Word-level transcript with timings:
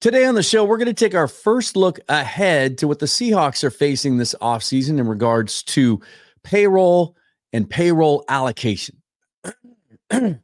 Today 0.00 0.26
on 0.26 0.36
the 0.36 0.44
show, 0.44 0.64
we're 0.64 0.76
going 0.76 0.86
to 0.86 0.94
take 0.94 1.16
our 1.16 1.26
first 1.26 1.76
look 1.76 1.98
ahead 2.08 2.78
to 2.78 2.86
what 2.86 3.00
the 3.00 3.06
Seahawks 3.06 3.64
are 3.64 3.70
facing 3.70 4.16
this 4.16 4.32
offseason 4.40 5.00
in 5.00 5.08
regards 5.08 5.64
to 5.64 6.00
payroll 6.44 7.16
and 7.52 7.68
payroll 7.68 8.24
allocation. 8.28 9.02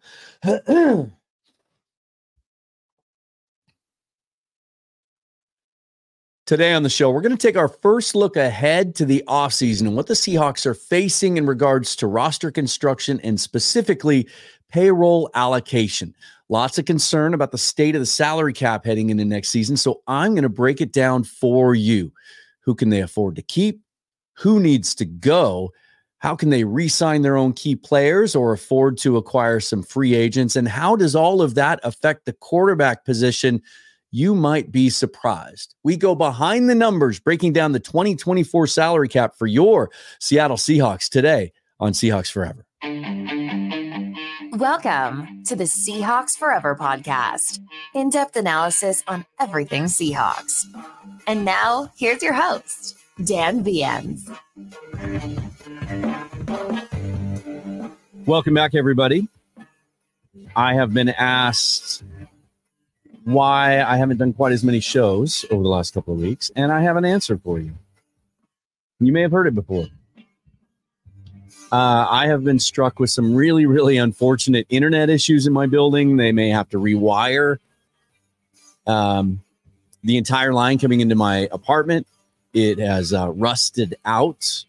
Today 6.47 6.75
on 6.75 6.83
the 6.83 6.91
show, 6.91 7.11
we're 7.11 7.23
going 7.23 7.35
to 7.35 7.39
take 7.39 7.57
our 7.57 7.69
first 7.69 8.15
look 8.15 8.37
ahead 8.37 8.95
to 8.97 9.07
the 9.07 9.25
offseason 9.27 9.87
and 9.87 9.97
what 9.97 10.09
the 10.09 10.13
Seahawks 10.13 10.67
are 10.67 10.75
facing 10.75 11.39
in 11.39 11.47
regards 11.47 11.97
to 11.97 12.07
roster 12.07 12.51
construction 12.51 13.19
and 13.25 13.41
specifically 13.41 14.29
payroll 14.69 15.31
allocation. 15.33 16.15
Lots 16.51 16.77
of 16.77 16.85
concern 16.85 17.33
about 17.33 17.51
the 17.51 17.57
state 17.57 17.95
of 17.95 18.03
the 18.03 18.07
salary 18.07 18.53
cap 18.53 18.85
heading 18.85 19.09
into 19.09 19.25
next 19.25 19.49
season. 19.49 19.79
So 19.79 20.03
I'm 20.07 20.35
going 20.35 20.43
to 20.43 20.51
break 20.51 20.83
it 20.83 20.93
down 20.93 21.25
for 21.25 21.75
you. 21.75 22.13
Who 22.61 22.75
can 22.75 22.91
they 22.91 23.01
afford 23.01 23.37
to 23.37 23.43
keep? 23.43 23.81
Who 24.35 24.61
needs 24.61 24.95
to 24.97 25.07
go? 25.07 25.73
How 26.19 26.37
can 26.37 26.51
they 26.51 26.65
re 26.65 26.89
sign 26.89 27.23
their 27.23 27.39
own 27.39 27.55
key 27.55 27.75
players 27.75 28.37
or 28.37 28.53
afford 28.53 28.99
to 28.99 29.17
acquire 29.17 29.61
some 29.61 29.83
free 29.83 30.15
agents? 30.15 30.57
And 30.57 30.69
how 30.69 30.95
does 30.95 31.17
all 31.17 31.41
of 31.41 31.55
that 31.55 31.81
affect 31.85 32.27
the 32.27 32.35
quarterback 32.35 33.07
position? 33.07 33.63
You 34.17 34.37
might 34.37 34.71
be 34.71 34.91
surprised. 34.91 35.75
We 35.83 35.97
go 35.97 36.15
behind 36.15 36.71
the 36.71 36.75
numbers, 36.77 37.19
breaking 37.19 37.53
down 37.53 37.73
the 37.73 37.81
2024 37.81 38.69
salary 38.69 39.09
cap 39.09 39.35
for 39.35 39.49
your 39.49 39.91
Seattle 40.21 40.57
Seahawks 40.57 41.09
today 41.09 41.53
on 41.81 41.95
Seahawks 41.95 42.31
Forever. 42.31 42.65
Welcome 44.57 45.43
to 45.47 45.57
the 45.57 45.65
Seahawks 45.65 46.39
Forever 46.39 46.77
podcast, 46.77 47.59
in 47.93 48.09
depth 48.09 48.37
analysis 48.37 49.03
on 49.09 49.27
everything 49.41 49.87
Seahawks. 49.87 50.65
And 51.27 51.45
now, 51.45 51.91
here's 51.99 52.23
your 52.23 52.35
host, 52.35 52.97
Dan 53.25 53.65
Viens. 53.65 54.31
Welcome 58.27 58.55
back, 58.55 58.77
everybody. 58.77 59.27
I 60.55 60.75
have 60.75 60.95
been 60.95 61.09
asked 61.09 62.05
why 63.25 63.83
I 63.83 63.97
haven't 63.97 64.19
done 64.19 64.33
quite 64.33 64.53
as 64.53 64.63
many 64.63 64.81
shows 64.81 65.45
over 65.51 65.63
the 65.63 65.69
last 65.69 65.95
couple 65.95 66.15
of 66.15 66.21
weeks, 66.21 66.51
and 66.57 66.71
I 66.71 66.83
have 66.83 66.97
an 66.97 67.05
answer 67.05 67.39
for 67.39 67.59
you. 67.59 67.73
You 69.01 69.13
may 69.13 69.23
have 69.23 69.33
heard 69.33 69.47
it 69.47 69.55
before. 69.55 69.87
Uh, 71.73 72.07
I 72.09 72.27
have 72.29 72.45
been 72.45 72.61
struck 72.61 73.01
with 73.01 73.11
some 73.11 73.35
really, 73.35 73.67
really 73.67 73.97
unfortunate 73.97 74.67
internet 74.69 75.11
issues 75.11 75.47
in 75.47 75.53
my 75.53 75.67
building. 75.67 76.17
They 76.17 76.31
may 76.31 76.51
have 76.51 76.69
to 76.71 76.79
rewire 76.79 77.59
um, 78.87 79.43
the 80.05 80.17
entire 80.17 80.53
line 80.53 80.79
coming 80.79 81.01
into 81.01 81.17
my 81.17 81.49
apartment. 81.51 82.07
It 82.53 82.79
has 82.79 83.13
uh, 83.13 83.31
rusted 83.33 83.97
out. 84.05 84.65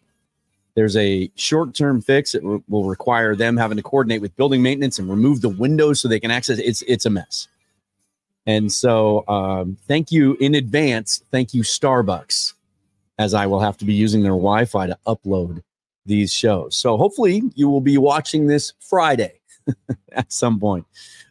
There's 0.74 0.96
a 0.96 1.30
short 1.36 1.74
term 1.74 2.02
fix. 2.02 2.34
It 2.34 2.42
re- 2.42 2.62
will 2.68 2.88
require 2.88 3.36
them 3.36 3.56
having 3.56 3.76
to 3.76 3.82
coordinate 3.82 4.20
with 4.20 4.36
building 4.36 4.62
maintenance 4.62 4.98
and 4.98 5.08
remove 5.08 5.42
the 5.42 5.48
windows 5.48 6.00
so 6.00 6.08
they 6.08 6.20
can 6.20 6.30
access. 6.30 6.58
It's 6.58 6.82
it's 6.82 7.06
a 7.06 7.10
mess. 7.10 7.48
And 8.46 8.72
so, 8.72 9.24
um, 9.28 9.76
thank 9.88 10.12
you 10.12 10.36
in 10.40 10.54
advance. 10.54 11.22
Thank 11.30 11.52
you, 11.52 11.62
Starbucks, 11.62 12.54
as 13.18 13.34
I 13.34 13.46
will 13.46 13.60
have 13.60 13.76
to 13.78 13.84
be 13.84 13.94
using 13.94 14.22
their 14.22 14.32
Wi 14.32 14.64
Fi 14.66 14.86
to 14.86 14.98
upload 15.06 15.62
these 16.06 16.32
shows. 16.32 16.76
So 16.76 16.96
hopefully 16.96 17.42
you 17.54 17.68
will 17.68 17.80
be 17.80 17.98
watching 17.98 18.46
this 18.46 18.72
Friday 18.80 19.40
at 20.12 20.32
some 20.32 20.58
point. 20.58 20.86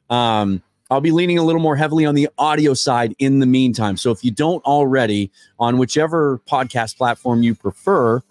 Um, 0.09 0.61
I'll 0.91 1.01
be 1.01 1.11
leaning 1.11 1.39
a 1.39 1.43
little 1.43 1.61
more 1.61 1.75
heavily 1.75 2.05
on 2.05 2.13
the 2.13 2.29
audio 2.37 2.73
side 2.75 3.15
in 3.17 3.39
the 3.39 3.45
meantime. 3.45 3.97
So 3.97 4.11
if 4.11 4.23
you 4.23 4.29
don't 4.29 4.63
already, 4.65 5.31
on 5.57 5.79
whichever 5.79 6.39
podcast 6.47 6.97
platform 6.97 7.41
you 7.41 7.55
prefer, 7.55 8.21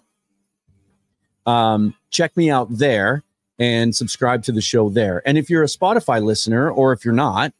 um, 1.45 1.93
check 2.11 2.35
me 2.37 2.49
out 2.49 2.67
there 2.69 3.23
and 3.59 3.93
subscribe 3.93 4.43
to 4.43 4.51
the 4.51 4.61
show 4.61 4.89
there. 4.89 5.21
And 5.25 5.37
if 5.37 5.49
you're 5.49 5.63
a 5.63 5.67
Spotify 5.67 6.23
listener, 6.23 6.69
or 6.69 6.93
if 6.93 7.03
you're 7.03 7.13
not, 7.13 7.53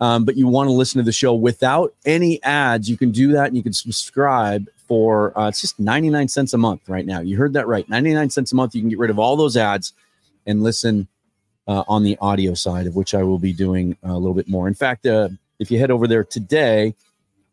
um, 0.00 0.24
but 0.24 0.36
you 0.36 0.46
want 0.46 0.68
to 0.68 0.72
listen 0.72 0.98
to 0.98 1.04
the 1.04 1.12
show 1.12 1.34
without 1.34 1.94
any 2.04 2.42
ads, 2.42 2.88
you 2.88 2.96
can 2.96 3.10
do 3.10 3.32
that 3.32 3.48
and 3.48 3.56
you 3.56 3.62
can 3.62 3.72
subscribe 3.72 4.68
for 4.86 5.38
uh, 5.38 5.48
it's 5.48 5.60
just 5.60 5.78
99 5.78 6.28
cents 6.28 6.54
a 6.54 6.58
month 6.58 6.88
right 6.88 7.04
now. 7.04 7.20
You 7.20 7.36
heard 7.36 7.52
that 7.54 7.66
right. 7.66 7.88
99 7.88 8.30
cents 8.30 8.52
a 8.52 8.56
month. 8.56 8.74
You 8.74 8.80
can 8.80 8.88
get 8.88 8.98
rid 8.98 9.10
of 9.10 9.18
all 9.18 9.36
those 9.36 9.56
ads 9.56 9.92
and 10.46 10.62
listen 10.62 11.08
uh, 11.66 11.84
on 11.88 12.02
the 12.02 12.16
audio 12.20 12.54
side, 12.54 12.86
of 12.86 12.96
which 12.96 13.14
I 13.14 13.22
will 13.22 13.38
be 13.38 13.52
doing 13.52 13.96
a 14.02 14.14
little 14.14 14.34
bit 14.34 14.48
more. 14.48 14.68
In 14.68 14.74
fact, 14.74 15.04
uh, 15.04 15.28
if 15.58 15.70
you 15.70 15.78
head 15.78 15.90
over 15.90 16.06
there 16.06 16.24
today, 16.24 16.94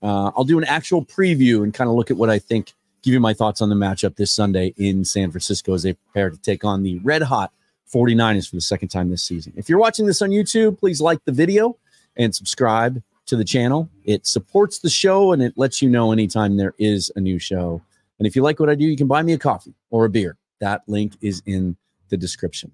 uh, 0.01 0.31
I'll 0.37 0.43
do 0.43 0.57
an 0.57 0.63
actual 0.63 1.03
preview 1.03 1.63
and 1.63 1.73
kind 1.73 1.89
of 1.89 1.95
look 1.95 2.11
at 2.11 2.17
what 2.17 2.29
I 2.29 2.39
think, 2.39 2.73
give 3.01 3.13
you 3.13 3.19
my 3.19 3.33
thoughts 3.33 3.61
on 3.61 3.69
the 3.69 3.75
matchup 3.75 4.15
this 4.15 4.31
Sunday 4.31 4.73
in 4.77 5.03
San 5.03 5.31
Francisco 5.31 5.73
as 5.73 5.83
they 5.83 5.93
prepare 5.93 6.29
to 6.29 6.37
take 6.37 6.63
on 6.63 6.83
the 6.83 6.99
red 6.99 7.23
hot 7.23 7.51
49ers 7.93 8.49
for 8.49 8.55
the 8.55 8.61
second 8.61 8.89
time 8.89 9.09
this 9.09 9.23
season. 9.23 9.51
If 9.55 9.67
you're 9.67 9.79
watching 9.79 10.05
this 10.05 10.21
on 10.21 10.29
YouTube, 10.29 10.79
please 10.79 11.01
like 11.01 11.23
the 11.25 11.31
video 11.31 11.75
and 12.17 12.33
subscribe 12.33 13.01
to 13.25 13.35
the 13.35 13.43
channel. 13.43 13.89
It 14.03 14.25
supports 14.25 14.79
the 14.79 14.89
show 14.89 15.31
and 15.31 15.41
it 15.41 15.53
lets 15.57 15.81
you 15.81 15.89
know 15.89 16.11
anytime 16.11 16.57
there 16.57 16.73
is 16.77 17.11
a 17.15 17.21
new 17.21 17.39
show. 17.39 17.81
And 18.19 18.27
if 18.27 18.35
you 18.35 18.41
like 18.41 18.59
what 18.59 18.69
I 18.69 18.75
do, 18.75 18.85
you 18.85 18.95
can 18.95 19.07
buy 19.07 19.21
me 19.21 19.33
a 19.33 19.37
coffee 19.37 19.73
or 19.89 20.05
a 20.05 20.09
beer. 20.09 20.37
That 20.61 20.83
link 20.87 21.13
is 21.21 21.41
in 21.45 21.75
the 22.09 22.17
description. 22.17 22.71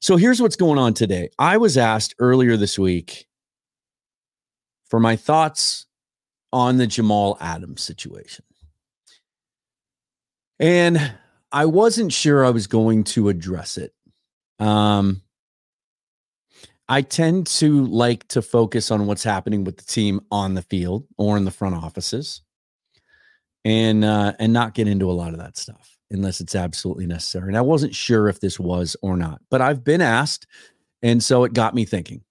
So 0.00 0.16
here's 0.16 0.40
what's 0.40 0.56
going 0.56 0.78
on 0.78 0.94
today. 0.94 1.30
I 1.38 1.56
was 1.56 1.76
asked 1.76 2.14
earlier 2.18 2.56
this 2.56 2.78
week 2.78 3.26
for 4.88 5.00
my 5.00 5.16
thoughts 5.16 5.86
on 6.52 6.76
the 6.76 6.86
Jamal 6.86 7.36
Adams 7.40 7.82
situation. 7.82 8.44
And 10.58 11.14
I 11.52 11.66
wasn't 11.66 12.12
sure 12.12 12.44
I 12.44 12.50
was 12.50 12.66
going 12.66 13.04
to 13.04 13.28
address 13.28 13.76
it. 13.78 13.92
Um, 14.58 15.22
I 16.88 17.02
tend 17.02 17.48
to 17.48 17.84
like 17.86 18.26
to 18.28 18.42
focus 18.42 18.90
on 18.90 19.06
what's 19.06 19.24
happening 19.24 19.64
with 19.64 19.76
the 19.76 19.84
team 19.84 20.20
on 20.30 20.54
the 20.54 20.62
field 20.62 21.06
or 21.18 21.36
in 21.36 21.44
the 21.44 21.50
front 21.50 21.74
offices, 21.74 22.42
and 23.64 24.04
uh, 24.04 24.34
and 24.38 24.52
not 24.52 24.74
get 24.74 24.88
into 24.88 25.10
a 25.10 25.12
lot 25.12 25.32
of 25.32 25.38
that 25.38 25.56
stuff 25.56 25.96
unless 26.12 26.40
it's 26.40 26.54
absolutely 26.54 27.06
necessary. 27.06 27.48
And 27.48 27.56
I 27.56 27.62
wasn't 27.62 27.94
sure 27.94 28.28
if 28.28 28.38
this 28.38 28.60
was 28.60 28.96
or 29.02 29.16
not, 29.16 29.40
but 29.50 29.60
I've 29.60 29.82
been 29.82 30.00
asked, 30.00 30.46
and 31.02 31.22
so 31.22 31.44
it 31.44 31.52
got 31.52 31.74
me 31.74 31.84
thinking. 31.84 32.22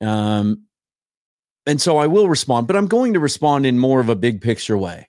Um, 0.00 0.64
and 1.66 1.80
so 1.80 1.96
I 1.96 2.06
will 2.06 2.28
respond, 2.28 2.66
but 2.66 2.76
I'm 2.76 2.86
going 2.86 3.14
to 3.14 3.20
respond 3.20 3.66
in 3.66 3.78
more 3.78 4.00
of 4.00 4.08
a 4.08 4.16
big 4.16 4.40
picture 4.40 4.76
way. 4.76 5.08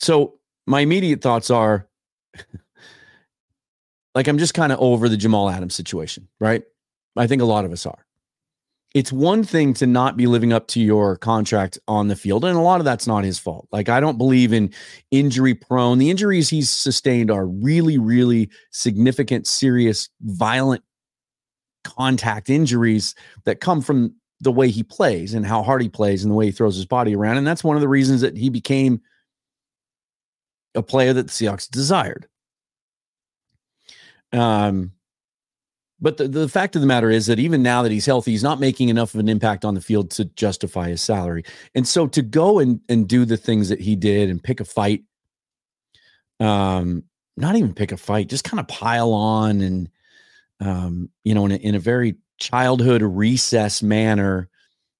So 0.00 0.38
my 0.66 0.80
immediate 0.80 1.20
thoughts 1.20 1.50
are 1.50 1.88
like 4.14 4.28
I'm 4.28 4.38
just 4.38 4.54
kind 4.54 4.72
of 4.72 4.78
over 4.80 5.08
the 5.08 5.16
Jamal 5.16 5.50
Adams 5.50 5.74
situation, 5.74 6.28
right? 6.40 6.62
I 7.16 7.26
think 7.26 7.42
a 7.42 7.46
lot 7.46 7.64
of 7.64 7.72
us 7.72 7.86
are. 7.86 8.06
It's 8.94 9.12
one 9.12 9.42
thing 9.42 9.74
to 9.74 9.88
not 9.88 10.16
be 10.16 10.28
living 10.28 10.52
up 10.52 10.68
to 10.68 10.80
your 10.80 11.16
contract 11.16 11.80
on 11.88 12.06
the 12.06 12.14
field, 12.14 12.44
and 12.44 12.56
a 12.56 12.60
lot 12.60 12.80
of 12.80 12.84
that's 12.84 13.08
not 13.08 13.24
his 13.24 13.40
fault. 13.40 13.66
Like, 13.72 13.88
I 13.88 13.98
don't 13.98 14.18
believe 14.18 14.52
in 14.52 14.72
injury 15.10 15.54
prone. 15.54 15.98
The 15.98 16.10
injuries 16.10 16.48
he's 16.48 16.70
sustained 16.70 17.28
are 17.28 17.44
really, 17.44 17.98
really 17.98 18.50
significant, 18.70 19.48
serious, 19.48 20.08
violent 20.20 20.84
contact 21.82 22.48
injuries 22.48 23.16
that 23.44 23.60
come 23.60 23.80
from 23.80 24.14
the 24.40 24.52
way 24.52 24.70
he 24.70 24.84
plays 24.84 25.34
and 25.34 25.44
how 25.44 25.62
hard 25.62 25.82
he 25.82 25.88
plays 25.88 26.22
and 26.22 26.30
the 26.30 26.36
way 26.36 26.46
he 26.46 26.52
throws 26.52 26.76
his 26.76 26.86
body 26.86 27.16
around. 27.16 27.36
And 27.36 27.46
that's 27.46 27.64
one 27.64 27.76
of 27.76 27.82
the 27.82 27.88
reasons 27.88 28.20
that 28.20 28.36
he 28.36 28.48
became 28.48 29.00
a 30.76 30.82
player 30.82 31.12
that 31.12 31.26
the 31.26 31.32
Seahawks 31.32 31.68
desired. 31.68 32.28
Um, 34.34 34.92
but 36.00 36.18
the, 36.18 36.28
the 36.28 36.48
fact 36.48 36.74
of 36.76 36.82
the 36.82 36.86
matter 36.86 37.10
is 37.10 37.26
that 37.26 37.38
even 37.38 37.62
now 37.62 37.82
that 37.82 37.92
he's 37.92 38.04
healthy, 38.04 38.32
he's 38.32 38.42
not 38.42 38.60
making 38.60 38.88
enough 38.88 39.14
of 39.14 39.20
an 39.20 39.28
impact 39.28 39.64
on 39.64 39.74
the 39.74 39.80
field 39.80 40.10
to 40.12 40.26
justify 40.26 40.88
his 40.88 41.00
salary. 41.00 41.44
And 41.74 41.86
so 41.88 42.06
to 42.08 42.20
go 42.20 42.58
and, 42.58 42.80
and 42.88 43.08
do 43.08 43.24
the 43.24 43.36
things 43.36 43.68
that 43.70 43.80
he 43.80 43.96
did 43.96 44.28
and 44.28 44.42
pick 44.42 44.60
a 44.60 44.64
fight, 44.64 45.04
um, 46.40 47.04
not 47.36 47.56
even 47.56 47.72
pick 47.72 47.92
a 47.92 47.96
fight, 47.96 48.28
just 48.28 48.44
kind 48.44 48.60
of 48.60 48.68
pile 48.68 49.12
on 49.12 49.60
and, 49.60 49.88
um, 50.60 51.08
you 51.22 51.34
know, 51.34 51.46
in 51.46 51.52
a, 51.52 51.56
in 51.56 51.74
a 51.74 51.80
very 51.80 52.16
childhood 52.38 53.02
recess 53.02 53.82
manner, 53.82 54.48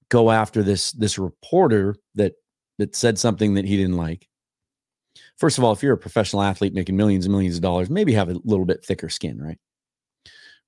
go 0.08 0.30
after 0.30 0.62
this 0.62 0.92
this 0.92 1.18
reporter 1.18 1.96
that 2.14 2.34
that 2.78 2.94
said 2.94 3.18
something 3.18 3.54
that 3.54 3.64
he 3.64 3.76
didn't 3.76 3.96
like. 3.96 4.28
First 5.38 5.58
of 5.58 5.64
all, 5.64 5.72
if 5.72 5.82
you're 5.82 5.94
a 5.94 5.98
professional 5.98 6.42
athlete 6.42 6.74
making 6.74 6.96
millions 6.96 7.24
and 7.24 7.32
millions 7.32 7.56
of 7.56 7.62
dollars, 7.62 7.90
maybe 7.90 8.12
have 8.12 8.28
a 8.28 8.40
little 8.44 8.64
bit 8.64 8.84
thicker 8.84 9.08
skin, 9.08 9.40
right? 9.40 9.58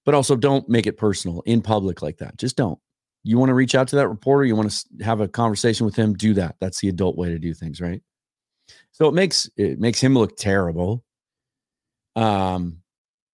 But 0.04 0.14
also 0.14 0.36
don't 0.36 0.68
make 0.68 0.86
it 0.86 0.96
personal 0.96 1.42
in 1.46 1.62
public 1.62 2.02
like 2.02 2.18
that. 2.18 2.36
Just 2.36 2.56
don't. 2.56 2.78
You 3.22 3.38
want 3.38 3.50
to 3.50 3.54
reach 3.54 3.74
out 3.74 3.88
to 3.88 3.96
that 3.96 4.08
reporter, 4.08 4.44
you 4.44 4.54
want 4.54 4.70
to 4.70 5.04
have 5.04 5.20
a 5.20 5.28
conversation 5.28 5.84
with 5.84 5.96
him, 5.96 6.14
do 6.14 6.34
that. 6.34 6.56
That's 6.60 6.80
the 6.80 6.88
adult 6.88 7.16
way 7.16 7.28
to 7.28 7.38
do 7.38 7.54
things, 7.54 7.80
right? 7.80 8.00
So 8.92 9.08
it 9.08 9.14
makes 9.14 9.48
it 9.56 9.78
makes 9.78 10.00
him 10.00 10.14
look 10.14 10.36
terrible. 10.36 11.04
Um 12.14 12.78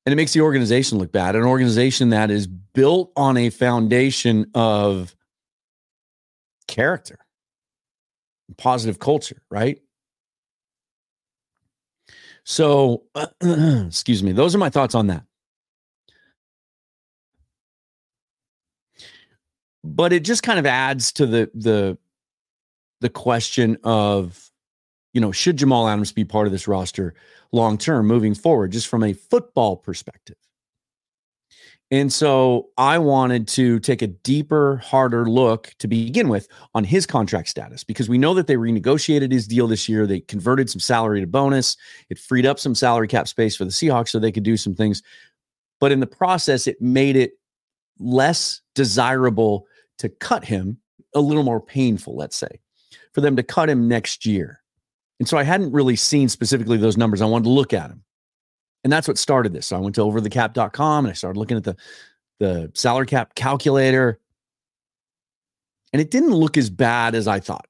and 0.04 0.12
it 0.12 0.16
makes 0.16 0.32
the 0.32 0.40
organization 0.40 0.98
look 0.98 1.12
bad. 1.12 1.36
An 1.36 1.44
organization 1.44 2.08
that 2.10 2.30
is 2.30 2.46
built 2.46 3.12
on 3.16 3.36
a 3.36 3.50
foundation 3.50 4.50
of 4.54 5.14
character, 6.66 7.18
positive 8.56 8.98
culture, 8.98 9.42
right? 9.50 9.81
So, 12.44 13.04
excuse 13.40 14.22
me, 14.22 14.32
those 14.32 14.54
are 14.54 14.58
my 14.58 14.70
thoughts 14.70 14.94
on 14.94 15.06
that. 15.08 15.24
But 19.84 20.12
it 20.12 20.24
just 20.24 20.42
kind 20.42 20.58
of 20.58 20.66
adds 20.66 21.12
to 21.12 21.26
the 21.26 21.50
the 21.54 21.98
the 23.00 23.08
question 23.10 23.76
of 23.82 24.48
you 25.12 25.20
know, 25.20 25.32
should 25.32 25.58
Jamal 25.58 25.88
Adams 25.88 26.12
be 26.12 26.24
part 26.24 26.46
of 26.46 26.52
this 26.52 26.66
roster 26.66 27.14
long 27.52 27.76
term 27.78 28.06
moving 28.06 28.34
forward, 28.34 28.72
just 28.72 28.88
from 28.88 29.02
a 29.02 29.12
football 29.12 29.76
perspective? 29.76 30.36
And 31.92 32.10
so 32.10 32.70
I 32.78 32.96
wanted 32.96 33.46
to 33.48 33.78
take 33.78 34.00
a 34.00 34.06
deeper, 34.06 34.78
harder 34.78 35.26
look 35.26 35.74
to 35.78 35.86
begin 35.86 36.30
with 36.30 36.48
on 36.74 36.84
his 36.84 37.04
contract 37.04 37.48
status 37.48 37.84
because 37.84 38.08
we 38.08 38.16
know 38.16 38.32
that 38.32 38.46
they 38.46 38.56
renegotiated 38.56 39.30
his 39.30 39.46
deal 39.46 39.66
this 39.66 39.90
year. 39.90 40.06
They 40.06 40.20
converted 40.20 40.70
some 40.70 40.80
salary 40.80 41.20
to 41.20 41.26
bonus. 41.26 41.76
It 42.08 42.18
freed 42.18 42.46
up 42.46 42.58
some 42.58 42.74
salary 42.74 43.08
cap 43.08 43.28
space 43.28 43.54
for 43.54 43.66
the 43.66 43.70
Seahawks 43.70 44.08
so 44.08 44.18
they 44.18 44.32
could 44.32 44.42
do 44.42 44.56
some 44.56 44.74
things. 44.74 45.02
But 45.80 45.92
in 45.92 46.00
the 46.00 46.06
process, 46.06 46.66
it 46.66 46.80
made 46.80 47.14
it 47.14 47.32
less 47.98 48.62
desirable 48.74 49.66
to 49.98 50.08
cut 50.08 50.46
him, 50.46 50.78
a 51.14 51.20
little 51.20 51.42
more 51.42 51.60
painful, 51.60 52.16
let's 52.16 52.36
say, 52.36 52.58
for 53.12 53.20
them 53.20 53.36
to 53.36 53.42
cut 53.42 53.68
him 53.68 53.86
next 53.86 54.24
year. 54.24 54.62
And 55.20 55.28
so 55.28 55.36
I 55.36 55.42
hadn't 55.42 55.72
really 55.72 55.96
seen 55.96 56.30
specifically 56.30 56.78
those 56.78 56.96
numbers. 56.96 57.20
I 57.20 57.26
wanted 57.26 57.44
to 57.44 57.50
look 57.50 57.74
at 57.74 57.90
them. 57.90 58.02
And 58.84 58.92
that's 58.92 59.06
what 59.06 59.18
started 59.18 59.52
this. 59.52 59.66
So 59.66 59.76
I 59.76 59.80
went 59.80 59.94
to 59.96 60.00
overthecap.com 60.00 61.04
and 61.04 61.10
I 61.10 61.14
started 61.14 61.38
looking 61.38 61.56
at 61.56 61.64
the 61.64 61.76
the 62.40 62.72
salary 62.74 63.06
cap 63.06 63.34
calculator. 63.34 64.18
And 65.92 66.00
it 66.00 66.10
didn't 66.10 66.32
look 66.32 66.56
as 66.56 66.70
bad 66.70 67.14
as 67.14 67.28
I 67.28 67.38
thought. 67.38 67.66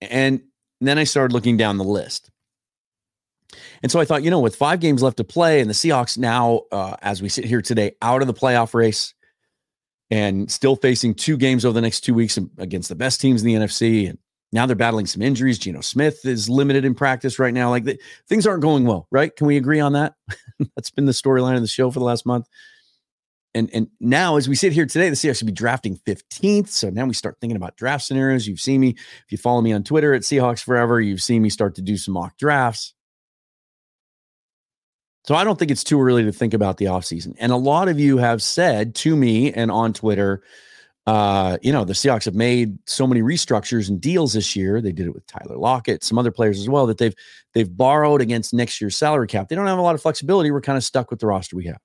And 0.00 0.42
then 0.80 0.98
I 0.98 1.04
started 1.04 1.32
looking 1.32 1.56
down 1.56 1.78
the 1.78 1.84
list. 1.84 2.30
And 3.82 3.90
so 3.92 4.00
I 4.00 4.04
thought, 4.04 4.22
you 4.22 4.30
know, 4.30 4.40
with 4.40 4.56
five 4.56 4.80
games 4.80 5.02
left 5.02 5.18
to 5.18 5.24
play 5.24 5.60
and 5.60 5.68
the 5.68 5.74
Seahawks 5.74 6.18
now, 6.18 6.62
uh, 6.72 6.96
as 7.02 7.22
we 7.22 7.28
sit 7.28 7.44
here 7.44 7.62
today, 7.62 7.92
out 8.02 8.20
of 8.20 8.26
the 8.26 8.34
playoff 8.34 8.74
race 8.74 9.14
and 10.10 10.50
still 10.50 10.76
facing 10.76 11.14
two 11.14 11.36
games 11.36 11.64
over 11.64 11.74
the 11.74 11.80
next 11.80 12.00
two 12.00 12.14
weeks 12.14 12.38
against 12.58 12.88
the 12.88 12.94
best 12.94 13.20
teams 13.20 13.42
in 13.42 13.46
the 13.46 13.54
NFC 13.54 14.08
and 14.08 14.18
now 14.52 14.66
they're 14.66 14.76
battling 14.76 15.06
some 15.06 15.22
injuries. 15.22 15.58
Geno 15.58 15.80
Smith 15.80 16.24
is 16.24 16.48
limited 16.48 16.84
in 16.84 16.94
practice 16.94 17.38
right 17.38 17.52
now. 17.52 17.70
Like 17.70 17.84
the, 17.84 17.98
things 18.28 18.46
aren't 18.46 18.62
going 18.62 18.84
well, 18.84 19.06
right? 19.10 19.34
Can 19.34 19.46
we 19.46 19.56
agree 19.56 19.80
on 19.80 19.92
that? 19.92 20.14
That's 20.76 20.90
been 20.90 21.06
the 21.06 21.12
storyline 21.12 21.56
of 21.56 21.60
the 21.60 21.68
show 21.68 21.90
for 21.90 21.98
the 21.98 22.04
last 22.04 22.24
month. 22.24 22.46
And 23.54 23.70
and 23.72 23.88
now 23.98 24.36
as 24.36 24.48
we 24.48 24.54
sit 24.54 24.72
here 24.72 24.86
today, 24.86 25.08
the 25.08 25.16
Seahawks 25.16 25.38
should 25.38 25.46
be 25.46 25.52
drafting 25.52 25.96
15th. 26.06 26.68
So 26.68 26.90
now 26.90 27.06
we 27.06 27.14
start 27.14 27.38
thinking 27.40 27.56
about 27.56 27.76
draft 27.76 28.04
scenarios. 28.04 28.46
You've 28.46 28.60
seen 28.60 28.80
me, 28.80 28.90
if 28.90 29.26
you 29.30 29.38
follow 29.38 29.60
me 29.60 29.72
on 29.72 29.84
Twitter 29.84 30.14
at 30.14 30.22
Seahawks 30.22 30.62
Forever, 30.62 31.00
you've 31.00 31.22
seen 31.22 31.42
me 31.42 31.50
start 31.50 31.74
to 31.76 31.82
do 31.82 31.96
some 31.96 32.14
mock 32.14 32.36
drafts. 32.36 32.94
So 35.24 35.34
I 35.34 35.44
don't 35.44 35.58
think 35.58 35.70
it's 35.70 35.84
too 35.84 36.00
early 36.00 36.24
to 36.24 36.32
think 36.32 36.54
about 36.54 36.78
the 36.78 36.86
offseason. 36.86 37.34
And 37.38 37.52
a 37.52 37.56
lot 37.56 37.88
of 37.88 38.00
you 38.00 38.16
have 38.18 38.42
said 38.42 38.94
to 38.96 39.14
me 39.14 39.52
and 39.52 39.70
on 39.70 39.92
Twitter, 39.92 40.42
uh, 41.08 41.56
you 41.62 41.72
know, 41.72 41.86
the 41.86 41.94
Seahawks 41.94 42.26
have 42.26 42.34
made 42.34 42.78
so 42.86 43.06
many 43.06 43.22
restructures 43.22 43.88
and 43.88 43.98
deals 43.98 44.34
this 44.34 44.54
year. 44.54 44.82
They 44.82 44.92
did 44.92 45.06
it 45.06 45.14
with 45.14 45.26
Tyler 45.26 45.56
Lockett, 45.56 46.04
some 46.04 46.18
other 46.18 46.30
players 46.30 46.60
as 46.60 46.68
well, 46.68 46.86
that 46.86 46.98
they've 46.98 47.14
they've 47.54 47.74
borrowed 47.74 48.20
against 48.20 48.52
next 48.52 48.78
year's 48.78 48.94
salary 48.94 49.26
cap. 49.26 49.48
They 49.48 49.56
don't 49.56 49.66
have 49.66 49.78
a 49.78 49.82
lot 49.82 49.94
of 49.94 50.02
flexibility. 50.02 50.50
We're 50.50 50.60
kind 50.60 50.76
of 50.76 50.84
stuck 50.84 51.10
with 51.10 51.20
the 51.20 51.26
roster 51.26 51.56
we 51.56 51.64
have. 51.64 51.78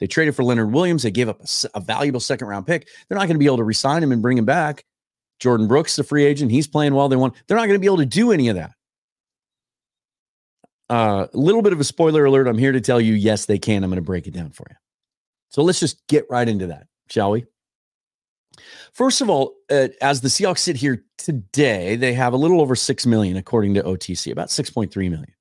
They 0.00 0.08
traded 0.08 0.34
for 0.34 0.42
Leonard 0.42 0.72
Williams. 0.72 1.04
They 1.04 1.12
gave 1.12 1.28
up 1.28 1.40
a, 1.40 1.68
a 1.76 1.80
valuable 1.80 2.18
second 2.18 2.48
round 2.48 2.66
pick. 2.66 2.88
They're 3.08 3.16
not 3.16 3.28
going 3.28 3.36
to 3.36 3.38
be 3.38 3.46
able 3.46 3.58
to 3.58 3.64
resign 3.64 4.02
him 4.02 4.10
and 4.10 4.20
bring 4.20 4.38
him 4.38 4.44
back. 4.44 4.84
Jordyn 5.40 5.68
Brooks, 5.68 5.94
the 5.94 6.02
free 6.02 6.24
agent, 6.24 6.50
he's 6.50 6.66
playing 6.66 6.94
well. 6.94 7.08
They 7.08 7.14
want. 7.14 7.34
They're 7.46 7.56
not 7.56 7.66
going 7.66 7.76
to 7.76 7.80
be 7.80 7.86
able 7.86 7.98
to 7.98 8.06
do 8.06 8.32
any 8.32 8.48
of 8.48 8.56
that. 8.56 8.72
A 10.90 10.94
uh, 10.94 11.26
little 11.32 11.62
bit 11.62 11.72
of 11.72 11.78
a 11.78 11.84
spoiler 11.84 12.24
alert. 12.24 12.48
I'm 12.48 12.58
here 12.58 12.72
to 12.72 12.80
tell 12.80 13.00
you, 13.00 13.14
yes, 13.14 13.46
they 13.46 13.60
can. 13.60 13.84
I'm 13.84 13.90
going 13.90 13.98
to 13.98 14.02
break 14.02 14.26
it 14.26 14.34
down 14.34 14.50
for 14.50 14.66
you. 14.68 14.76
So 15.50 15.62
let's 15.62 15.78
just 15.78 16.04
get 16.08 16.26
right 16.28 16.48
into 16.48 16.66
that, 16.66 16.88
shall 17.08 17.30
we? 17.30 17.46
First 18.92 19.20
of 19.20 19.30
all, 19.30 19.54
uh, 19.70 19.88
as 20.00 20.20
the 20.20 20.28
Seahawks 20.28 20.58
sit 20.58 20.76
here 20.76 21.04
today, 21.18 21.96
they 21.96 22.12
have 22.12 22.32
a 22.32 22.36
little 22.36 22.60
over 22.60 22.74
6 22.76 23.06
million 23.06 23.36
according 23.36 23.74
to 23.74 23.82
OTC, 23.82 24.30
about 24.30 24.48
6.3 24.48 24.94
million. 24.94 25.34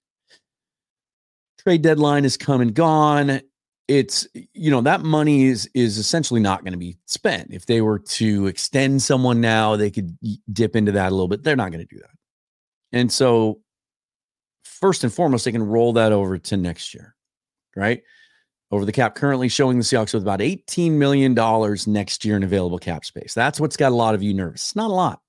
Trade 1.59 1.81
deadline 1.81 2.25
is 2.25 2.37
come 2.37 2.61
and 2.61 2.73
gone. 2.73 3.41
It's 3.87 4.27
you 4.53 4.71
know 4.71 4.81
that 4.81 5.01
money 5.01 5.45
is 5.45 5.69
is 5.73 5.97
essentially 5.97 6.39
not 6.39 6.63
going 6.63 6.71
to 6.71 6.79
be 6.79 6.97
spent. 7.05 7.53
If 7.53 7.65
they 7.65 7.81
were 7.81 7.99
to 7.99 8.47
extend 8.47 9.01
someone 9.01 9.41
now, 9.41 9.75
they 9.75 9.91
could 9.91 10.17
dip 10.51 10.75
into 10.75 10.93
that 10.93 11.09
a 11.09 11.11
little 11.11 11.27
bit. 11.27 11.43
They're 11.43 11.55
not 11.55 11.71
going 11.71 11.85
to 11.85 11.95
do 11.95 11.99
that. 11.99 12.11
And 12.93 13.11
so 13.11 13.59
first 14.63 15.03
and 15.03 15.13
foremost, 15.13 15.45
they 15.45 15.51
can 15.51 15.63
roll 15.63 15.93
that 15.93 16.11
over 16.11 16.37
to 16.37 16.57
next 16.57 16.93
year, 16.93 17.15
right? 17.75 18.01
Over 18.71 18.85
the 18.85 18.91
cap, 18.91 19.15
currently 19.15 19.49
showing 19.49 19.77
the 19.77 19.83
Seahawks 19.83 20.13
with 20.13 20.23
about 20.23 20.39
$18 20.39 20.91
million 20.91 21.33
next 21.87 22.23
year 22.23 22.37
in 22.37 22.43
available 22.43 22.79
cap 22.79 23.03
space. 23.03 23.33
That's 23.33 23.59
what's 23.59 23.77
got 23.77 23.91
a 23.91 23.95
lot 23.95 24.15
of 24.15 24.23
you 24.23 24.33
nervous. 24.33 24.61
It's 24.61 24.75
not 24.75 24.89
a 24.89 24.93
lot. 24.93 25.19